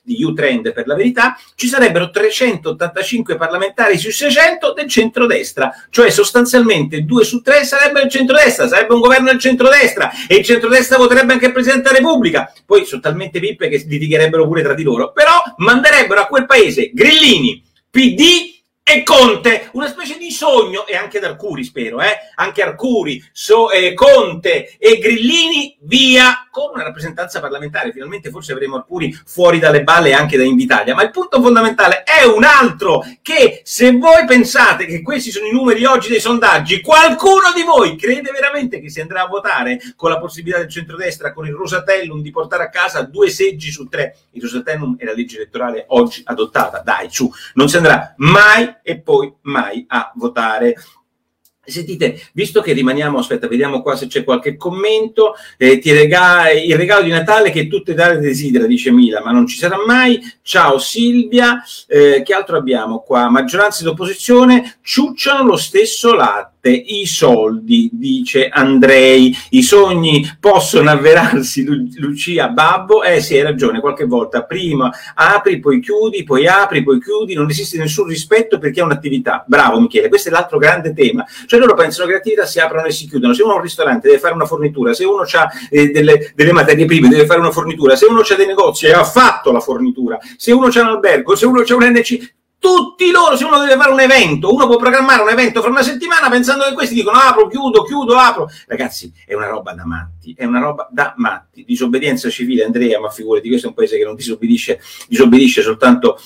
di 0.02 0.24
U-Trend 0.24 0.74
per 0.74 0.88
la 0.88 0.96
verità, 0.96 1.38
ci 1.56 1.68
sarebbero 1.68 2.10
385 2.10 3.36
parlamentari 3.36 3.98
su 3.98 4.12
600 4.12 4.74
del 4.74 4.88
centrodestra, 4.88 5.72
cioè 5.90 6.10
sostanzialmente 6.10 7.04
2 7.04 7.24
su 7.24 7.42
3 7.42 7.64
sarebbero 7.64 8.06
il 8.06 8.12
centrodestra, 8.12 8.68
sarebbe 8.68 8.94
un 8.94 9.02
governo 9.02 9.30
del 9.30 9.40
centrodestra 9.40 10.12
e 10.28 10.36
il 10.36 10.46
centrodestra 10.46 10.98
voterebbe 10.98 11.34
anche 11.34 11.48
il 11.48 11.54
Presidente 11.54 11.90
della 11.90 12.00
Repubblica. 12.00 12.52
Poi 12.66 12.86
sono 12.86 13.02
talmente 13.02 13.40
pippe 13.40 13.70
che 13.70 13.84
litigherebbero 13.86 14.46
pure 14.48 14.62
tra 14.64 14.74
di 14.74 14.84
loro, 14.84 15.12
però 15.12 15.42
manderebbero 15.58 16.22
a 16.22 16.28
quel 16.28 16.46
paese 16.46 16.92
Grillini, 16.94 17.64
PD 17.90 18.58
e 18.92 19.04
Conte, 19.04 19.70
una 19.74 19.88
specie 19.88 20.18
di 20.18 20.32
sogno, 20.32 20.88
e 20.88 20.96
anche 20.96 21.20
Arcuri 21.20 21.64
spero, 21.64 22.02
eh? 22.02 22.18
anche 22.36 22.64
Arcuri, 22.64 23.24
so, 23.32 23.70
eh, 23.70 23.94
Conte 23.94 24.76
e 24.80 24.98
Grillini 24.98 25.78
via 25.82 26.49
con 26.50 26.72
una 26.74 26.84
rappresentanza 26.84 27.40
parlamentare. 27.40 27.92
Finalmente 27.92 28.30
forse 28.30 28.52
avremo 28.52 28.78
Arcuri 28.78 29.18
fuori 29.26 29.60
dalle 29.60 29.84
balle 29.84 30.14
anche 30.14 30.38
da 30.38 30.44
Invitalia. 30.44 30.96
Ma 30.96 31.04
il 31.04 31.12
punto 31.12 31.42
fondamentale 31.42 32.04
è 32.04 32.26
un 32.26 32.44
altro, 32.44 33.04
che 33.22 33.62
se 33.64 33.92
voi 33.92 34.26
pensate 34.26 34.86
che 34.86 35.02
questi 35.02 35.32
sono 35.32 35.48
i 35.48 35.52
numeri 35.52 35.86
oggi 35.86 36.10
dei 36.10 36.20
sondaggi, 36.20 36.82
qualcuno 36.82 37.52
di 37.56 37.64
voi 37.64 37.96
crede 37.96 38.32
veramente 38.32 38.80
che 38.80 38.90
si 38.90 39.02
andrà 39.02 39.24
a 39.24 39.28
votare 39.28 39.80
con 39.96 40.10
la 40.10 40.20
possibilità 40.20 40.60
del 40.60 40.70
centrodestra, 40.70 41.34
con 41.34 41.46
il 41.46 41.54
Rosatellum, 41.54 42.22
di 42.22 42.32
portare 42.32 42.64
a 42.64 42.70
casa 42.70 43.02
due 43.04 43.30
seggi 43.30 43.72
su 43.72 43.88
tre. 43.88 44.16
Il 44.32 44.42
Rosatellum 44.42 44.98
è 44.98 45.06
la 45.06 45.14
legge 45.14 45.38
elettorale 45.38 45.86
oggi 45.90 46.22
adottata. 46.26 46.80
Dai, 46.80 47.10
su, 47.10 47.32
non 47.54 47.70
si 47.70 47.78
andrà 47.78 48.14
mai 48.18 48.78
e 48.84 49.00
poi 49.00 49.34
mai 49.42 49.86
a 49.88 50.12
votare. 50.16 50.76
Sentite, 51.70 52.22
visto 52.34 52.62
che 52.62 52.74
rimaniamo, 52.74 53.20
aspetta, 53.20 53.48
vediamo 53.48 53.82
qua 53.82 53.96
se 53.96 54.08
c'è 54.08 54.24
qualche 54.24 54.58
commento. 54.58 55.36
Eh, 55.58 55.80
ti 55.80 55.92
rega- 55.92 56.52
il 56.52 56.76
regalo 56.76 57.04
di 57.04 57.10
Natale 57.10 57.52
che 57.52 57.68
tutte 57.68 57.94
dare 57.94 58.20
desidera, 58.20 58.66
dice 58.66 58.92
Mila, 58.92 59.22
ma 59.24 59.32
non 59.32 59.48
ci 59.48 59.58
sarà 59.58 59.78
mai. 59.86 60.20
Ciao 60.42 60.78
Silvia, 60.80 61.64
eh, 61.88 62.22
che 62.26 62.34
altro 62.34 62.58
abbiamo 62.58 63.00
qua? 63.00 63.30
Maggioranza 63.30 63.84
d'opposizione 63.84 64.78
ciucciano 64.82 65.44
lo 65.44 65.58
stesso 65.58 66.14
latte 66.14 66.59
i 66.68 67.06
soldi, 67.06 67.90
dice 67.94 68.50
Andrei, 68.50 69.36
i 69.52 69.62
sogni 69.62 70.30
possono 70.40 70.90
avverarsi, 70.90 71.64
Lu- 71.64 71.88
Lucia 71.98 72.50
Babbo, 72.50 73.04
eh 73.04 73.22
sì, 73.22 73.36
hai 73.36 73.44
ragione, 73.44 73.80
qualche 73.80 74.06
volta 74.06 74.44
prima 74.44 74.92
apri, 75.14 75.60
poi 75.60 75.80
chiudi, 75.80 76.24
poi 76.24 76.48
apri, 76.48 76.84
poi 76.84 77.00
chiudi, 77.00 77.34
non 77.34 77.50
esiste 77.50 77.78
nessun 77.78 78.08
rispetto 78.08 78.58
perché 78.58 78.82
è 78.82 78.84
un'attività. 78.84 79.44
Bravo 79.48 79.80
Michele, 79.80 80.10
questo 80.10 80.30
è 80.30 80.32
l'altro 80.32 80.58
grande 80.58 80.94
tema. 80.94 81.26
Cioè 81.46 81.60
loro 81.60 81.74
pensano 81.74 82.08
che 82.08 82.14
le 82.14 82.20
attività 82.20 82.46
si 82.46 82.60
aprono 82.60 82.88
e 82.88 82.92
si 82.92 83.08
chiudono. 83.08 83.34
Se 83.34 83.44
uno 83.44 83.54
ha 83.54 83.56
un 83.56 83.62
ristorante 83.62 84.08
deve 84.08 84.20
fare 84.20 84.34
una 84.34 84.46
fornitura, 84.46 84.94
se 84.94 85.06
uno 85.06 85.22
ha 85.22 85.52
eh, 85.70 85.92
delle, 85.92 86.32
delle, 86.36 86.52
materie 86.52 86.86
prime 86.86 87.08
deve 87.08 87.26
fare 87.26 87.40
una 87.40 87.52
fornitura, 87.52 87.96
se 87.96 88.06
uno 88.06 88.20
ha 88.20 88.36
dei 88.36 88.48
negozi 88.48 88.86
e 88.86 88.92
ha 88.92 89.04
fatto 89.04 89.52
la 89.52 89.60
fornitura, 89.60 90.18
se 90.38 90.52
uno 90.52 90.68
ha 90.68 90.82
un 90.82 90.88
albergo, 90.88 91.36
se 91.36 91.46
uno 91.46 91.62
ha 91.62 91.76
un 91.76 91.84
NC, 91.84 92.38
tutti 92.60 93.10
loro, 93.10 93.38
se 93.38 93.46
uno 93.46 93.58
deve 93.58 93.76
fare 93.78 93.92
un 93.92 94.00
evento, 94.02 94.54
uno 94.54 94.68
può 94.68 94.76
programmare 94.76 95.22
un 95.22 95.30
evento 95.30 95.62
fra 95.62 95.70
una 95.70 95.82
settimana 95.82 96.30
pensando 96.30 96.66
che 96.66 96.74
questi 96.74 96.94
dicono 96.94 97.18
apro, 97.18 97.48
chiudo, 97.48 97.84
chiudo, 97.84 98.16
apro. 98.18 98.50
Ragazzi, 98.68 99.12
è 99.26 99.34
una 99.34 99.48
roba 99.48 99.74
da 99.74 99.86
matti, 99.86 100.36
è 100.38 100.46
una 100.46 100.60
roba 100.60 100.88
da 100.92 101.14
matti. 101.18 101.64
Disobbedienza 101.66 102.30
civile, 102.30 102.66
Andrea, 102.66 103.00
ma 103.00 103.10
figurati, 103.10 103.48
questo 103.48 103.68
è 103.68 103.70
un 103.70 103.76
paese 103.76 103.98
che 103.98 104.04
non 104.04 104.16
disobbedisce, 104.16 104.80
disobbedisce 105.08 105.62
soltanto 105.62 106.20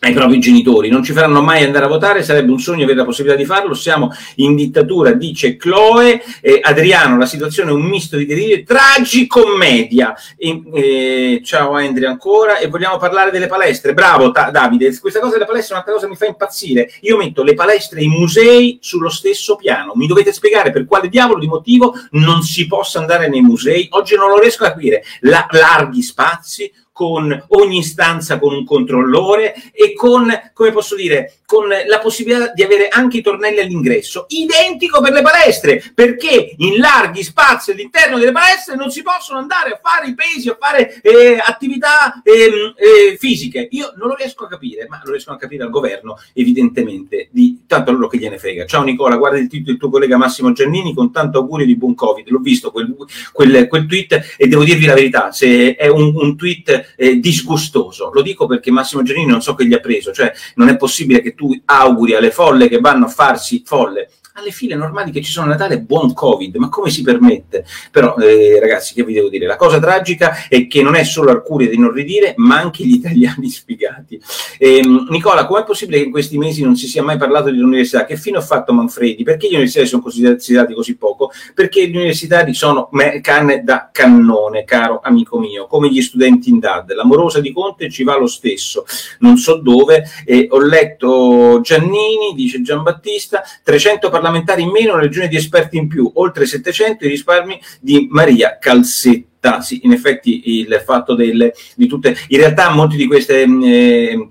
ai 0.00 0.12
propri 0.12 0.38
genitori, 0.38 0.90
non 0.90 1.02
ci 1.02 1.12
faranno 1.12 1.42
mai 1.42 1.64
andare 1.64 1.86
a 1.86 1.88
votare, 1.88 2.22
sarebbe 2.22 2.52
un 2.52 2.60
sogno 2.60 2.84
avere 2.84 2.98
la 2.98 3.04
possibilità 3.04 3.36
di 3.36 3.44
farlo, 3.44 3.74
siamo 3.74 4.12
in 4.36 4.54
dittatura, 4.54 5.12
dice 5.12 5.56
Chloe, 5.56 6.22
eh, 6.40 6.60
Adriano, 6.62 7.18
la 7.18 7.26
situazione 7.26 7.70
è 7.70 7.74
un 7.74 7.82
misto 7.82 8.16
di 8.16 8.24
delirio 8.24 8.62
tragicommedia. 8.64 10.14
E, 10.36 10.62
eh, 10.72 11.42
ciao 11.44 11.72
Andrea 11.72 12.10
ancora, 12.10 12.58
e 12.58 12.68
vogliamo 12.68 12.96
parlare 12.96 13.30
delle 13.30 13.48
palestre, 13.48 13.92
bravo 13.92 14.30
ta- 14.30 14.50
Davide, 14.50 14.96
questa 14.98 15.18
cosa 15.18 15.32
delle 15.32 15.46
palestre 15.46 15.70
è 15.70 15.72
un'altra 15.72 15.94
cosa 15.94 16.06
che 16.06 16.12
mi 16.12 16.18
fa 16.18 16.26
impazzire, 16.26 16.90
io 17.00 17.16
metto 17.16 17.42
le 17.42 17.54
palestre 17.54 18.00
e 18.00 18.04
i 18.04 18.08
musei 18.08 18.78
sullo 18.80 19.08
stesso 19.08 19.56
piano, 19.56 19.92
mi 19.96 20.06
dovete 20.06 20.32
spiegare 20.32 20.70
per 20.70 20.84
quale 20.84 21.08
diavolo 21.08 21.40
di 21.40 21.48
motivo 21.48 21.94
non 22.12 22.42
si 22.42 22.66
possa 22.66 23.00
andare 23.00 23.28
nei 23.28 23.40
musei, 23.40 23.88
oggi 23.90 24.14
non 24.14 24.30
lo 24.30 24.38
riesco 24.38 24.64
a 24.64 24.70
capire, 24.70 25.02
La- 25.20 25.46
larghi 25.50 26.02
spazi, 26.02 26.72
con 26.98 27.44
ogni 27.50 27.84
stanza 27.84 28.40
con 28.40 28.52
un 28.52 28.64
controllore 28.64 29.54
e 29.70 29.94
con, 29.94 30.28
come 30.52 30.72
posso 30.72 30.96
dire, 30.96 31.34
con 31.46 31.68
la 31.68 31.98
possibilità 32.00 32.50
di 32.52 32.64
avere 32.64 32.88
anche 32.88 33.18
i 33.18 33.22
tornelli 33.22 33.60
all'ingresso, 33.60 34.26
identico 34.30 35.00
per 35.00 35.12
le 35.12 35.22
palestre, 35.22 35.80
perché 35.94 36.56
in 36.56 36.78
larghi 36.78 37.22
spazi 37.22 37.70
all'interno 37.70 38.18
delle 38.18 38.32
palestre 38.32 38.74
non 38.74 38.90
si 38.90 39.02
possono 39.02 39.38
andare 39.38 39.70
a 39.70 39.80
fare 39.80 40.08
i 40.08 40.14
pesi, 40.16 40.48
a 40.48 40.56
fare 40.58 41.00
eh, 41.00 41.40
attività 41.40 42.20
eh, 42.24 42.50
eh, 42.74 43.16
fisiche. 43.16 43.68
Io 43.70 43.92
non 43.94 44.08
lo 44.08 44.16
riesco 44.16 44.46
a 44.46 44.48
capire, 44.48 44.86
ma 44.88 45.00
lo 45.04 45.12
riesco 45.12 45.30
a 45.30 45.36
capire 45.36 45.62
al 45.62 45.70
governo, 45.70 46.18
evidentemente, 46.32 47.28
di 47.30 47.60
tanto 47.68 47.90
a 47.90 47.92
loro 47.92 48.08
che 48.08 48.18
gliene 48.18 48.38
frega. 48.38 48.66
Ciao 48.66 48.82
Nicola, 48.82 49.14
guarda 49.14 49.38
il 49.38 49.46
tweet 49.46 49.66
del 49.66 49.76
tuo 49.76 49.88
collega 49.88 50.16
Massimo 50.16 50.50
Giannini 50.50 50.94
con 50.94 51.12
tanto 51.12 51.38
augurio 51.38 51.64
di 51.64 51.76
buon 51.76 51.94
Covid. 51.94 52.28
L'ho 52.28 52.40
visto 52.40 52.72
quel, 52.72 52.92
quel, 53.30 53.68
quel 53.68 53.86
tweet 53.86 54.34
e 54.36 54.48
devo 54.48 54.64
dirvi 54.64 54.86
la 54.86 54.94
verità, 54.94 55.30
se 55.30 55.76
è 55.76 55.86
un, 55.86 56.12
un 56.16 56.36
tweet 56.36 56.87
eh, 56.96 57.18
disgustoso. 57.18 58.10
Lo 58.12 58.22
dico 58.22 58.46
perché 58.46 58.70
Massimo 58.70 59.02
Giannini 59.02 59.30
non 59.30 59.42
so 59.42 59.54
che 59.54 59.66
gli 59.66 59.74
ha 59.74 59.80
preso, 59.80 60.12
cioè 60.12 60.32
non 60.54 60.68
è 60.68 60.76
possibile 60.76 61.20
che 61.20 61.34
tu 61.34 61.58
auguri 61.64 62.14
alle 62.14 62.30
folle 62.30 62.68
che 62.68 62.78
vanno 62.78 63.06
a 63.06 63.08
farsi 63.08 63.62
folle 63.64 64.10
alle 64.38 64.50
file 64.52 64.76
normali 64.76 65.10
che 65.10 65.20
ci 65.20 65.32
sono 65.32 65.46
a 65.46 65.50
Natale 65.50 65.80
buon 65.80 66.12
Covid, 66.12 66.56
ma 66.56 66.68
come 66.68 66.90
si 66.90 67.02
permette? 67.02 67.64
Però 67.90 68.14
eh, 68.16 68.58
ragazzi, 68.60 68.94
che 68.94 69.04
vi 69.04 69.12
devo 69.12 69.28
dire? 69.28 69.46
La 69.46 69.56
cosa 69.56 69.80
tragica 69.80 70.46
è 70.48 70.66
che 70.68 70.80
non 70.80 70.94
è 70.94 71.02
solo 71.02 71.30
Arcuri 71.30 71.68
di 71.68 71.78
non 71.78 71.90
ridire, 71.92 72.34
ma 72.36 72.58
anche 72.58 72.84
gli 72.84 72.94
italiani 73.02 73.48
sfigati. 73.48 74.20
Eh, 74.58 74.80
Nicola, 75.08 75.46
com'è 75.46 75.64
possibile 75.64 75.98
che 75.98 76.04
in 76.04 76.10
questi 76.10 76.38
mesi 76.38 76.62
non 76.62 76.76
si 76.76 76.86
sia 76.86 77.02
mai 77.02 77.16
parlato 77.16 77.46
dell'università? 77.46 78.04
Che 78.04 78.16
fine 78.16 78.38
ha 78.38 78.40
fatto 78.40 78.72
Manfredi? 78.72 79.24
Perché 79.24 79.48
gli 79.48 79.52
universitari 79.52 79.88
sono 79.88 80.02
considerati 80.02 80.74
così 80.74 80.96
poco? 80.96 81.32
Perché 81.54 81.88
gli 81.88 81.96
universitari 81.96 82.54
sono 82.54 82.88
canne 83.20 83.64
da 83.64 83.90
cannone, 83.92 84.64
caro 84.64 85.00
amico 85.02 85.38
mio, 85.38 85.66
come 85.66 85.90
gli 85.90 86.00
studenti 86.00 86.50
in 86.50 86.60
DAD. 86.60 86.92
L'amorosa 86.92 87.40
di 87.40 87.52
Conte 87.52 87.90
ci 87.90 88.04
va 88.04 88.16
lo 88.16 88.28
stesso, 88.28 88.84
non 89.18 89.36
so 89.36 89.56
dove. 89.56 90.04
Eh, 90.24 90.46
ho 90.50 90.60
letto 90.60 91.60
Giannini, 91.60 92.34
dice 92.34 92.62
Giambattista, 92.62 93.42
300 93.64 94.08
parlamentari 94.08 94.26
parlamentari 94.28 94.62
in 94.62 94.70
meno, 94.70 94.92
una 94.92 95.02
legione 95.02 95.28
di 95.28 95.36
esperti 95.36 95.78
in 95.78 95.88
più, 95.88 96.10
oltre 96.14 96.46
700 96.46 97.04
i 97.04 97.08
risparmi 97.08 97.60
di 97.80 98.06
Maria 98.10 98.58
Calzetta. 98.58 99.60
Sì, 99.60 99.80
in 99.84 99.92
effetti 99.92 100.60
il 100.60 100.82
fatto 100.84 101.14
delle, 101.14 101.54
di 101.74 101.86
tutte, 101.86 102.16
in 102.28 102.38
realtà 102.38 102.70
molti 102.70 102.96
di 102.96 103.06
queste... 103.06 103.42
Eh, 103.42 104.30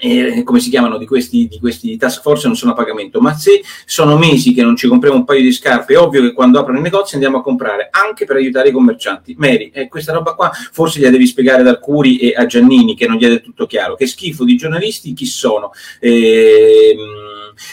eh, 0.00 0.42
come 0.44 0.60
si 0.60 0.70
chiamano 0.70 0.96
di 0.96 1.06
questi, 1.06 1.48
di 1.48 1.58
questi 1.58 1.96
task 1.96 2.22
force 2.22 2.46
non 2.46 2.56
sono 2.56 2.72
a 2.72 2.74
pagamento, 2.74 3.20
ma 3.20 3.36
se 3.36 3.62
sono 3.84 4.16
mesi 4.16 4.54
che 4.54 4.62
non 4.62 4.76
ci 4.76 4.86
compriamo 4.86 5.16
un 5.16 5.24
paio 5.24 5.42
di 5.42 5.52
scarpe, 5.52 5.94
è 5.94 5.98
ovvio 5.98 6.22
che 6.22 6.32
quando 6.32 6.60
aprono 6.60 6.78
i 6.78 6.82
negozi 6.82 7.14
andiamo 7.14 7.38
a 7.38 7.42
comprare 7.42 7.88
anche 7.90 8.24
per 8.24 8.36
aiutare 8.36 8.68
i 8.68 8.72
commercianti. 8.72 9.34
Mary, 9.36 9.70
eh, 9.74 9.88
questa 9.88 10.12
roba 10.12 10.34
qua 10.34 10.50
forse 10.72 11.00
gliela 11.00 11.10
devi 11.10 11.26
spiegare 11.26 11.62
ad 11.62 11.66
Arcuri 11.66 12.18
e 12.18 12.34
a 12.36 12.46
Giannini 12.46 12.94
che 12.94 13.08
non 13.08 13.16
gli 13.16 13.24
è 13.24 13.28
del 13.28 13.42
tutto 13.42 13.66
chiaro. 13.66 13.96
Che 13.96 14.06
schifo 14.06 14.44
di 14.44 14.56
giornalisti 14.56 15.12
chi 15.14 15.26
sono? 15.26 15.72
Eh, 15.98 16.96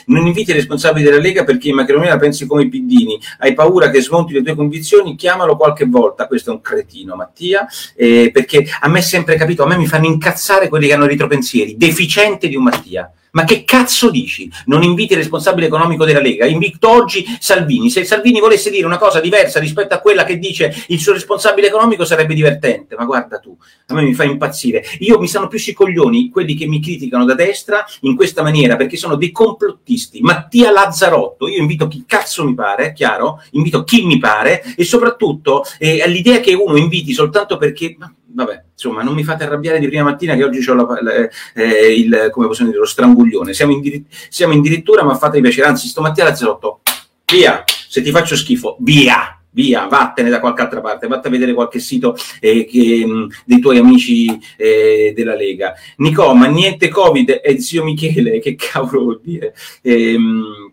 non 0.07 0.25
inviti 0.25 0.51
i 0.51 0.53
responsabili 0.53 1.05
della 1.05 1.19
Lega 1.19 1.43
perché 1.43 1.69
in 1.69 1.75
Macronia 1.75 2.09
la 2.09 2.17
pensi 2.17 2.45
come 2.45 2.63
i 2.63 2.69
piddini, 2.69 3.19
hai 3.39 3.53
paura 3.53 3.89
che 3.89 4.01
smonti 4.01 4.33
le 4.33 4.41
tue 4.41 4.55
convinzioni, 4.55 5.15
chiamalo 5.15 5.55
qualche 5.55 5.85
volta, 5.85 6.27
questo 6.27 6.51
è 6.51 6.53
un 6.53 6.61
cretino 6.61 7.15
Mattia, 7.15 7.67
eh, 7.95 8.29
perché 8.31 8.65
a 8.79 8.89
me 8.89 8.99
è 8.99 9.01
sempre 9.01 9.35
capito, 9.35 9.63
a 9.63 9.67
me 9.67 9.77
mi 9.77 9.87
fanno 9.87 10.05
incazzare 10.05 10.69
quelli 10.69 10.87
che 10.87 10.93
hanno 10.93 11.05
ritropensieri, 11.05 11.75
deficiente 12.15 12.47
di 12.47 12.55
un 12.55 12.63
Mattia. 12.63 13.11
Ma 13.31 13.43
che 13.43 13.65
cazzo 13.65 14.09
dici? 14.09 14.49
Non 14.67 14.81
inviti 14.81 15.11
il 15.11 15.19
responsabile 15.19 15.65
economico 15.65 16.05
della 16.05 16.21
Lega, 16.21 16.45
invito 16.45 16.89
oggi 16.89 17.25
Salvini. 17.37 17.89
Se 17.89 18.05
Salvini 18.05 18.39
volesse 18.39 18.69
dire 18.69 18.85
una 18.85 18.97
cosa 18.97 19.19
diversa 19.19 19.59
rispetto 19.59 19.93
a 19.93 19.99
quella 19.99 20.23
che 20.23 20.39
dice 20.39 20.73
il 20.87 21.01
suo 21.01 21.11
responsabile 21.11 21.67
economico 21.67 22.05
sarebbe 22.05 22.33
divertente, 22.33 22.95
ma 22.95 23.03
guarda 23.03 23.39
tu, 23.39 23.57
a 23.87 23.93
me 23.93 24.03
mi 24.03 24.13
fa 24.13 24.23
impazzire. 24.23 24.85
Io 24.99 25.19
mi 25.19 25.27
stanno 25.27 25.49
più 25.49 25.59
sui 25.59 25.73
coglioni 25.73 26.29
quelli 26.29 26.55
che 26.55 26.65
mi 26.65 26.81
criticano 26.81 27.25
da 27.25 27.33
destra 27.33 27.83
in 28.01 28.15
questa 28.15 28.41
maniera 28.41 28.77
perché 28.77 28.95
sono 28.95 29.17
dei 29.17 29.31
complottisti. 29.31 30.21
Mattia 30.21 30.71
Lazzarotto, 30.71 31.49
io 31.49 31.59
invito 31.59 31.89
chi 31.89 32.05
cazzo 32.07 32.45
mi 32.45 32.53
pare, 32.53 32.93
chiaro? 32.93 33.43
Invito 33.51 33.83
chi 33.83 34.05
mi 34.05 34.17
pare 34.17 34.63
e 34.77 34.85
soprattutto 34.85 35.65
eh, 35.77 36.07
l'idea 36.07 36.39
che 36.39 36.53
uno 36.53 36.77
inviti 36.77 37.11
soltanto 37.11 37.57
perché 37.57 37.97
vabbè, 38.35 38.63
insomma, 38.73 39.01
non 39.01 39.13
mi 39.13 39.23
fate 39.23 39.45
arrabbiare 39.45 39.79
di 39.79 39.87
prima 39.87 40.03
mattina 40.03 40.35
che 40.35 40.43
oggi 40.43 40.69
ho 40.69 40.73
la, 40.73 40.85
la, 41.01 41.29
eh, 41.53 41.93
il, 41.95 42.27
come 42.31 42.47
possiamo 42.47 42.69
dire, 42.69 42.81
lo 42.81 42.87
stranguglione. 42.87 43.53
Siamo 43.53 43.71
in, 43.71 43.81
dir- 43.81 44.05
siamo 44.29 44.53
in 44.53 44.61
dirittura, 44.61 45.03
ma 45.03 45.15
fate 45.15 45.39
piacere. 45.39 45.67
Anzi, 45.67 45.87
stamattina 45.87 46.27
alle 46.27 46.37
08, 46.37 46.81
via, 47.31 47.63
se 47.65 48.01
ti 48.01 48.11
faccio 48.11 48.35
schifo, 48.35 48.75
via, 48.81 49.39
via, 49.51 49.87
vattene 49.87 50.29
da 50.29 50.41
qualche 50.41 50.61
altra 50.61 50.81
parte, 50.81 51.07
vattene 51.07 51.35
a 51.35 51.39
vedere 51.39 51.53
qualche 51.53 51.79
sito 51.79 52.15
eh, 52.41 52.65
che, 52.65 53.05
mh, 53.05 53.27
dei 53.45 53.59
tuoi 53.59 53.77
amici 53.77 54.37
eh, 54.57 55.13
della 55.15 55.35
Lega. 55.35 55.73
Nico, 55.97 56.33
ma 56.35 56.47
niente 56.47 56.89
Covid, 56.89 57.31
è 57.31 57.57
zio 57.57 57.85
Michele, 57.85 58.39
che 58.39 58.55
cavolo 58.55 59.03
vuol 59.03 59.21
dire? 59.23 59.55
Ehm, 59.81 60.64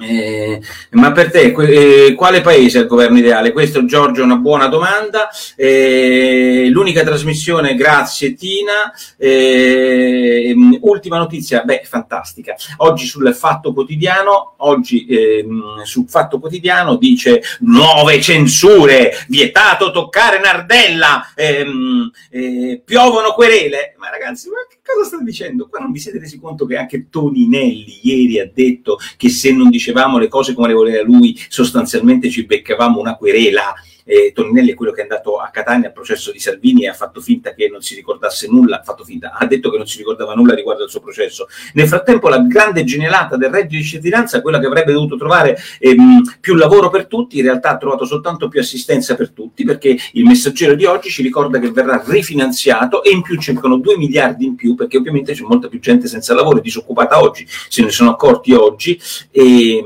eh, 0.00 0.60
ma 0.90 1.12
per 1.12 1.30
te 1.30 1.54
eh, 1.56 2.14
quale 2.14 2.40
paese 2.40 2.78
è 2.78 2.82
il 2.82 2.88
governo 2.88 3.18
ideale? 3.18 3.52
Questo 3.52 3.84
Giorgio 3.84 4.20
è 4.20 4.24
una 4.24 4.36
buona 4.36 4.68
domanda. 4.68 5.28
Eh, 5.56 6.68
l'unica 6.70 7.02
trasmissione, 7.02 7.74
grazie 7.74 8.34
Tina. 8.34 8.92
Eh, 9.16 10.54
ultima 10.80 11.18
notizia, 11.18 11.62
beh, 11.62 11.82
fantastica. 11.84 12.54
Oggi 12.78 13.06
sul 13.06 13.34
Fatto 13.34 13.72
Quotidiano, 13.72 14.54
oggi 14.58 15.06
ehm, 15.06 15.82
sul 15.82 16.08
Fatto 16.08 16.38
Quotidiano 16.38 16.96
dice 16.96 17.42
nuove 17.60 18.20
censure, 18.20 19.12
vietato 19.28 19.90
toccare 19.90 20.40
Nardella, 20.40 21.32
ehm, 21.34 22.10
eh, 22.30 22.82
piovono 22.84 23.32
querele. 23.32 23.94
Ma 23.98 24.10
ragazzi, 24.10 24.48
ma 24.48 24.58
che 24.68 24.77
cosa 24.94 25.08
state 25.08 25.24
dicendo? 25.24 25.68
Qua 25.68 25.80
non 25.80 25.92
vi 25.92 25.98
siete 25.98 26.18
resi 26.18 26.38
conto 26.38 26.66
che 26.66 26.76
anche 26.76 27.08
Toninelli 27.10 28.00
ieri 28.02 28.38
ha 28.38 28.50
detto 28.52 28.98
che 29.16 29.28
se 29.28 29.50
non 29.52 29.68
dice 29.70 29.88
dicevamo 29.88 30.18
le 30.18 30.28
cose 30.28 30.54
come 30.54 30.68
le 30.68 30.74
voleva 30.74 31.02
lui, 31.02 31.38
sostanzialmente 31.48 32.28
ci 32.30 32.44
beccavamo 32.44 33.00
una 33.00 33.16
querela 33.16 33.74
eh, 34.08 34.32
Toninelli 34.34 34.70
è 34.70 34.74
quello 34.74 34.92
che 34.92 35.00
è 35.00 35.02
andato 35.02 35.36
a 35.36 35.50
Catania 35.50 35.88
al 35.88 35.92
processo 35.92 36.32
di 36.32 36.38
Salvini 36.38 36.84
e 36.84 36.88
ha 36.88 36.94
fatto 36.94 37.20
finta 37.20 37.52
che 37.52 37.68
non 37.68 37.82
si 37.82 37.94
ricordasse 37.94 38.48
nulla, 38.48 38.80
ha 38.80 38.82
fatto 38.82 39.04
finta, 39.04 39.34
ha 39.36 39.44
detto 39.44 39.70
che 39.70 39.76
non 39.76 39.86
si 39.86 39.98
ricordava 39.98 40.32
nulla 40.32 40.54
riguardo 40.54 40.84
al 40.84 40.88
suo 40.88 41.00
processo. 41.00 41.46
Nel 41.74 41.86
frattempo 41.86 42.30
la 42.30 42.38
grande 42.38 42.84
genialata 42.84 43.36
del 43.36 43.50
reddito 43.50 43.76
di 43.76 43.84
cittadinanza, 43.84 44.40
quella 44.40 44.58
che 44.58 44.66
avrebbe 44.66 44.92
dovuto 44.92 45.16
trovare 45.16 45.58
ehm, 45.78 46.22
più 46.40 46.54
lavoro 46.54 46.88
per 46.88 47.06
tutti, 47.06 47.36
in 47.36 47.44
realtà 47.44 47.70
ha 47.70 47.76
trovato 47.76 48.06
soltanto 48.06 48.48
più 48.48 48.60
assistenza 48.60 49.14
per 49.14 49.30
tutti, 49.30 49.64
perché 49.64 49.94
il 50.12 50.24
messaggero 50.24 50.74
di 50.74 50.86
oggi 50.86 51.10
ci 51.10 51.22
ricorda 51.22 51.58
che 51.58 51.70
verrà 51.70 52.02
rifinanziato 52.06 53.02
e 53.02 53.10
in 53.10 53.20
più 53.20 53.38
cercano 53.38 53.76
2 53.76 53.98
miliardi 53.98 54.46
in 54.46 54.54
più, 54.54 54.74
perché 54.74 54.96
ovviamente 54.96 55.34
c'è 55.34 55.42
molta 55.42 55.68
più 55.68 55.80
gente 55.80 56.08
senza 56.08 56.32
lavoro 56.32 56.58
e 56.58 56.62
disoccupata 56.62 57.20
oggi, 57.20 57.46
se 57.46 57.82
ne 57.82 57.90
sono 57.90 58.10
accorti 58.10 58.54
oggi. 58.54 58.98
E, 59.30 59.82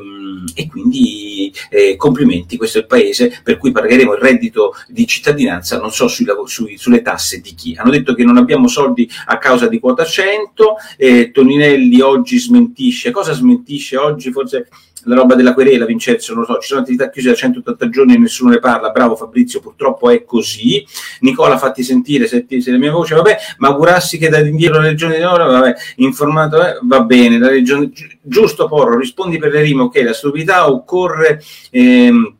e 0.55 0.67
quindi 0.67 1.53
eh, 1.71 1.97
complimenti, 1.97 2.57
questo 2.57 2.79
è 2.79 2.81
il 2.83 2.87
paese 2.87 3.41
per 3.43 3.59
cui 3.59 3.73
pagheremo 3.73 4.15
il 4.15 4.21
reddito 4.21 4.75
di 4.89 5.07
cittadinanza, 5.07 5.79
non 5.79 5.93
so 5.93 6.09
sui, 6.09 6.27
sui, 6.47 6.77
sulle 6.77 7.03
tasse 7.03 7.41
di 7.41 7.55
chi. 7.55 7.75
Hanno 7.77 7.91
detto 7.91 8.15
che 8.15 8.25
non 8.25 8.37
abbiamo 8.37 8.69
soldi 8.69 9.09
a 9.27 9.39
causa 9.39 9.69
di 9.69 9.79
quota 9.79 10.05
100, 10.05 10.77
eh, 10.97 11.31
Toninelli 11.31 12.01
oggi 12.01 12.39
smentisce, 12.39 13.11
cosa 13.11 13.33
smentisce 13.33 13.97
oggi? 13.97 14.31
Forse 14.31 14.69
la 15.05 15.15
roba 15.15 15.35
della 15.35 15.55
querela, 15.55 15.85
Vincenzo, 15.85 16.35
non 16.35 16.45
lo 16.47 16.55
so, 16.55 16.61
ci 16.61 16.69
sono 16.69 16.81
attività 16.81 17.11
chiuse 17.11 17.29
da 17.29 17.35
180 17.35 17.89
giorni 17.89 18.15
e 18.15 18.19
nessuno 18.19 18.51
ne 18.51 18.59
parla, 18.59 18.91
bravo 18.91 19.17
Fabrizio, 19.17 19.61
purtroppo 19.61 20.11
è 20.11 20.25
così. 20.25 20.85
Nicola, 21.21 21.59
fatti 21.59 21.83
sentire 21.83 22.27
se, 22.27 22.47
ti, 22.47 22.61
se 22.61 22.71
la 22.71 22.79
mia 22.79 22.93
voce, 22.93 23.15
vabbè, 23.15 23.37
ma 23.59 23.69
augurassi 23.69 24.19
che 24.19 24.29
da 24.29 24.39
indietro 24.39 24.81
la 24.81 24.89
regione 24.89 25.17
di 25.17 25.23
ora, 25.23 25.47
vabbè, 25.47 25.75
informato, 25.97 26.67
eh, 26.67 26.79
va 26.83 27.03
bene, 27.03 27.39
la 27.39 27.49
regione, 27.49 27.91
giusto 28.21 28.69
Porro, 28.69 28.99
rispondi 28.99 29.39
per 29.39 29.53
le 29.53 29.63
rime, 29.63 29.83
ok, 29.83 30.03
la 30.03 30.15
stupidità 30.15 30.71
occorre... 30.71 31.43
Ehm, 31.71 32.37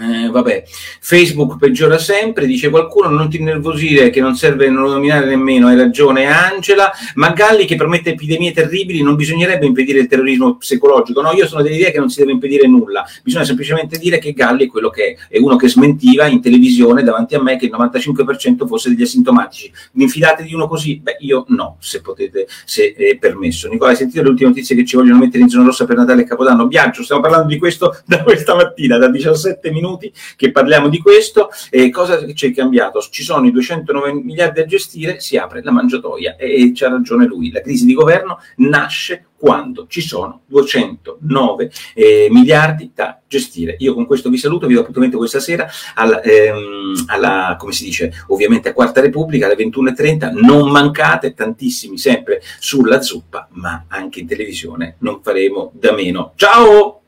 eh, 0.00 0.28
vabbè, 0.28 0.64
Facebook 1.00 1.56
peggiora 1.58 1.98
sempre, 1.98 2.46
dice 2.46 2.68
qualcuno, 2.68 3.08
non 3.08 3.30
ti 3.30 3.38
innervosire 3.38 4.10
che 4.10 4.20
non 4.20 4.36
serve 4.36 4.68
non 4.68 4.90
nominare 4.90 5.26
nemmeno, 5.26 5.68
hai 5.68 5.76
ragione 5.76 6.26
Angela, 6.26 6.90
ma 7.14 7.30
Galli 7.30 7.64
che 7.64 7.76
promette 7.76 8.10
epidemie 8.10 8.52
terribili, 8.52 9.02
non 9.02 9.16
bisognerebbe 9.16 9.66
impedire 9.66 10.00
il 10.00 10.06
terrorismo 10.06 10.56
psicologico, 10.56 11.22
no, 11.22 11.32
io 11.32 11.46
sono 11.46 11.62
dell'idea 11.62 11.90
che 11.90 11.98
non 11.98 12.10
si 12.10 12.20
deve 12.20 12.32
impedire 12.32 12.66
nulla, 12.66 13.04
bisogna 13.22 13.44
semplicemente 13.44 13.98
dire 13.98 14.18
che 14.18 14.32
Galli 14.32 14.66
è 14.66 14.68
quello 14.68 14.90
che 14.90 15.16
è, 15.28 15.34
è 15.36 15.38
uno 15.38 15.56
che 15.56 15.68
smentiva 15.68 16.26
in 16.26 16.42
televisione 16.42 17.02
davanti 17.02 17.34
a 17.34 17.42
me 17.42 17.56
che 17.56 17.66
il 17.66 17.72
95% 17.72 18.66
fosse 18.66 18.90
degli 18.90 19.02
asintomatici, 19.02 19.72
vi 19.92 20.02
infidate 20.02 20.42
di 20.42 20.52
uno 20.52 20.68
così? 20.68 21.00
Beh, 21.00 21.16
io 21.20 21.44
no, 21.48 21.76
se 21.80 22.02
potete, 22.02 22.46
se 22.64 22.92
è 22.92 23.16
permesso. 23.16 23.68
Nicola, 23.68 23.90
hai 23.90 23.96
sentito 23.96 24.22
le 24.22 24.28
ultime 24.28 24.50
notizie 24.50 24.76
che 24.76 24.84
ci 24.84 24.96
vogliono 24.96 25.18
mettere 25.18 25.42
in 25.42 25.48
zona 25.48 25.64
rossa 25.64 25.84
per 25.84 25.96
Natale 25.96 26.22
e 26.22 26.24
Capodanno? 26.26 26.66
Biagio, 26.66 27.02
stiamo 27.02 27.22
parlando 27.22 27.48
di 27.48 27.58
questo 27.58 27.96
da 28.04 28.22
questa 28.22 28.54
mattina, 28.54 28.98
da 28.98 29.08
17 29.08 29.70
minuti 29.70 29.85
minuti 29.86 30.12
che 30.36 30.50
parliamo 30.50 30.88
di 30.88 30.98
questo. 30.98 31.48
E 31.70 31.90
cosa 31.90 32.22
c'è 32.24 32.52
cambiato? 32.52 33.00
Ci 33.00 33.22
sono 33.22 33.46
i 33.46 33.52
209 33.52 34.12
miliardi 34.12 34.60
a 34.60 34.66
gestire, 34.66 35.20
si 35.20 35.36
apre 35.36 35.62
la 35.62 35.70
mangiatoia 35.70 36.36
e, 36.36 36.62
e 36.62 36.72
c'ha 36.74 36.88
ragione 36.88 37.26
lui. 37.26 37.50
La 37.50 37.60
crisi 37.60 37.86
di 37.86 37.94
governo 37.94 38.40
nasce 38.56 39.26
quando 39.36 39.86
ci 39.86 40.00
sono 40.00 40.42
209 40.46 41.70
eh, 41.94 42.28
miliardi 42.30 42.90
da 42.94 43.20
gestire. 43.28 43.76
Io 43.78 43.94
con 43.94 44.06
questo 44.06 44.30
vi 44.30 44.38
saluto, 44.38 44.66
vi 44.66 44.74
do 44.74 44.80
appuntamento 44.80 45.18
questa 45.18 45.40
sera 45.40 45.68
alla, 45.94 46.20
ehm, 46.22 47.04
alla, 47.06 47.56
come 47.58 47.72
si 47.72 47.84
dice, 47.84 48.12
ovviamente 48.28 48.70
a 48.70 48.72
Quarta 48.72 49.00
Repubblica 49.00 49.46
alle 49.46 49.56
21.30, 49.56 50.32
non 50.32 50.70
mancate 50.70 51.34
tantissimi 51.34 51.98
sempre 51.98 52.40
sulla 52.58 53.02
zuppa, 53.02 53.48
ma 53.52 53.84
anche 53.88 54.20
in 54.20 54.26
televisione 54.26 54.96
non 55.00 55.20
faremo 55.22 55.70
da 55.74 55.92
meno. 55.92 56.32
Ciao! 56.36 57.02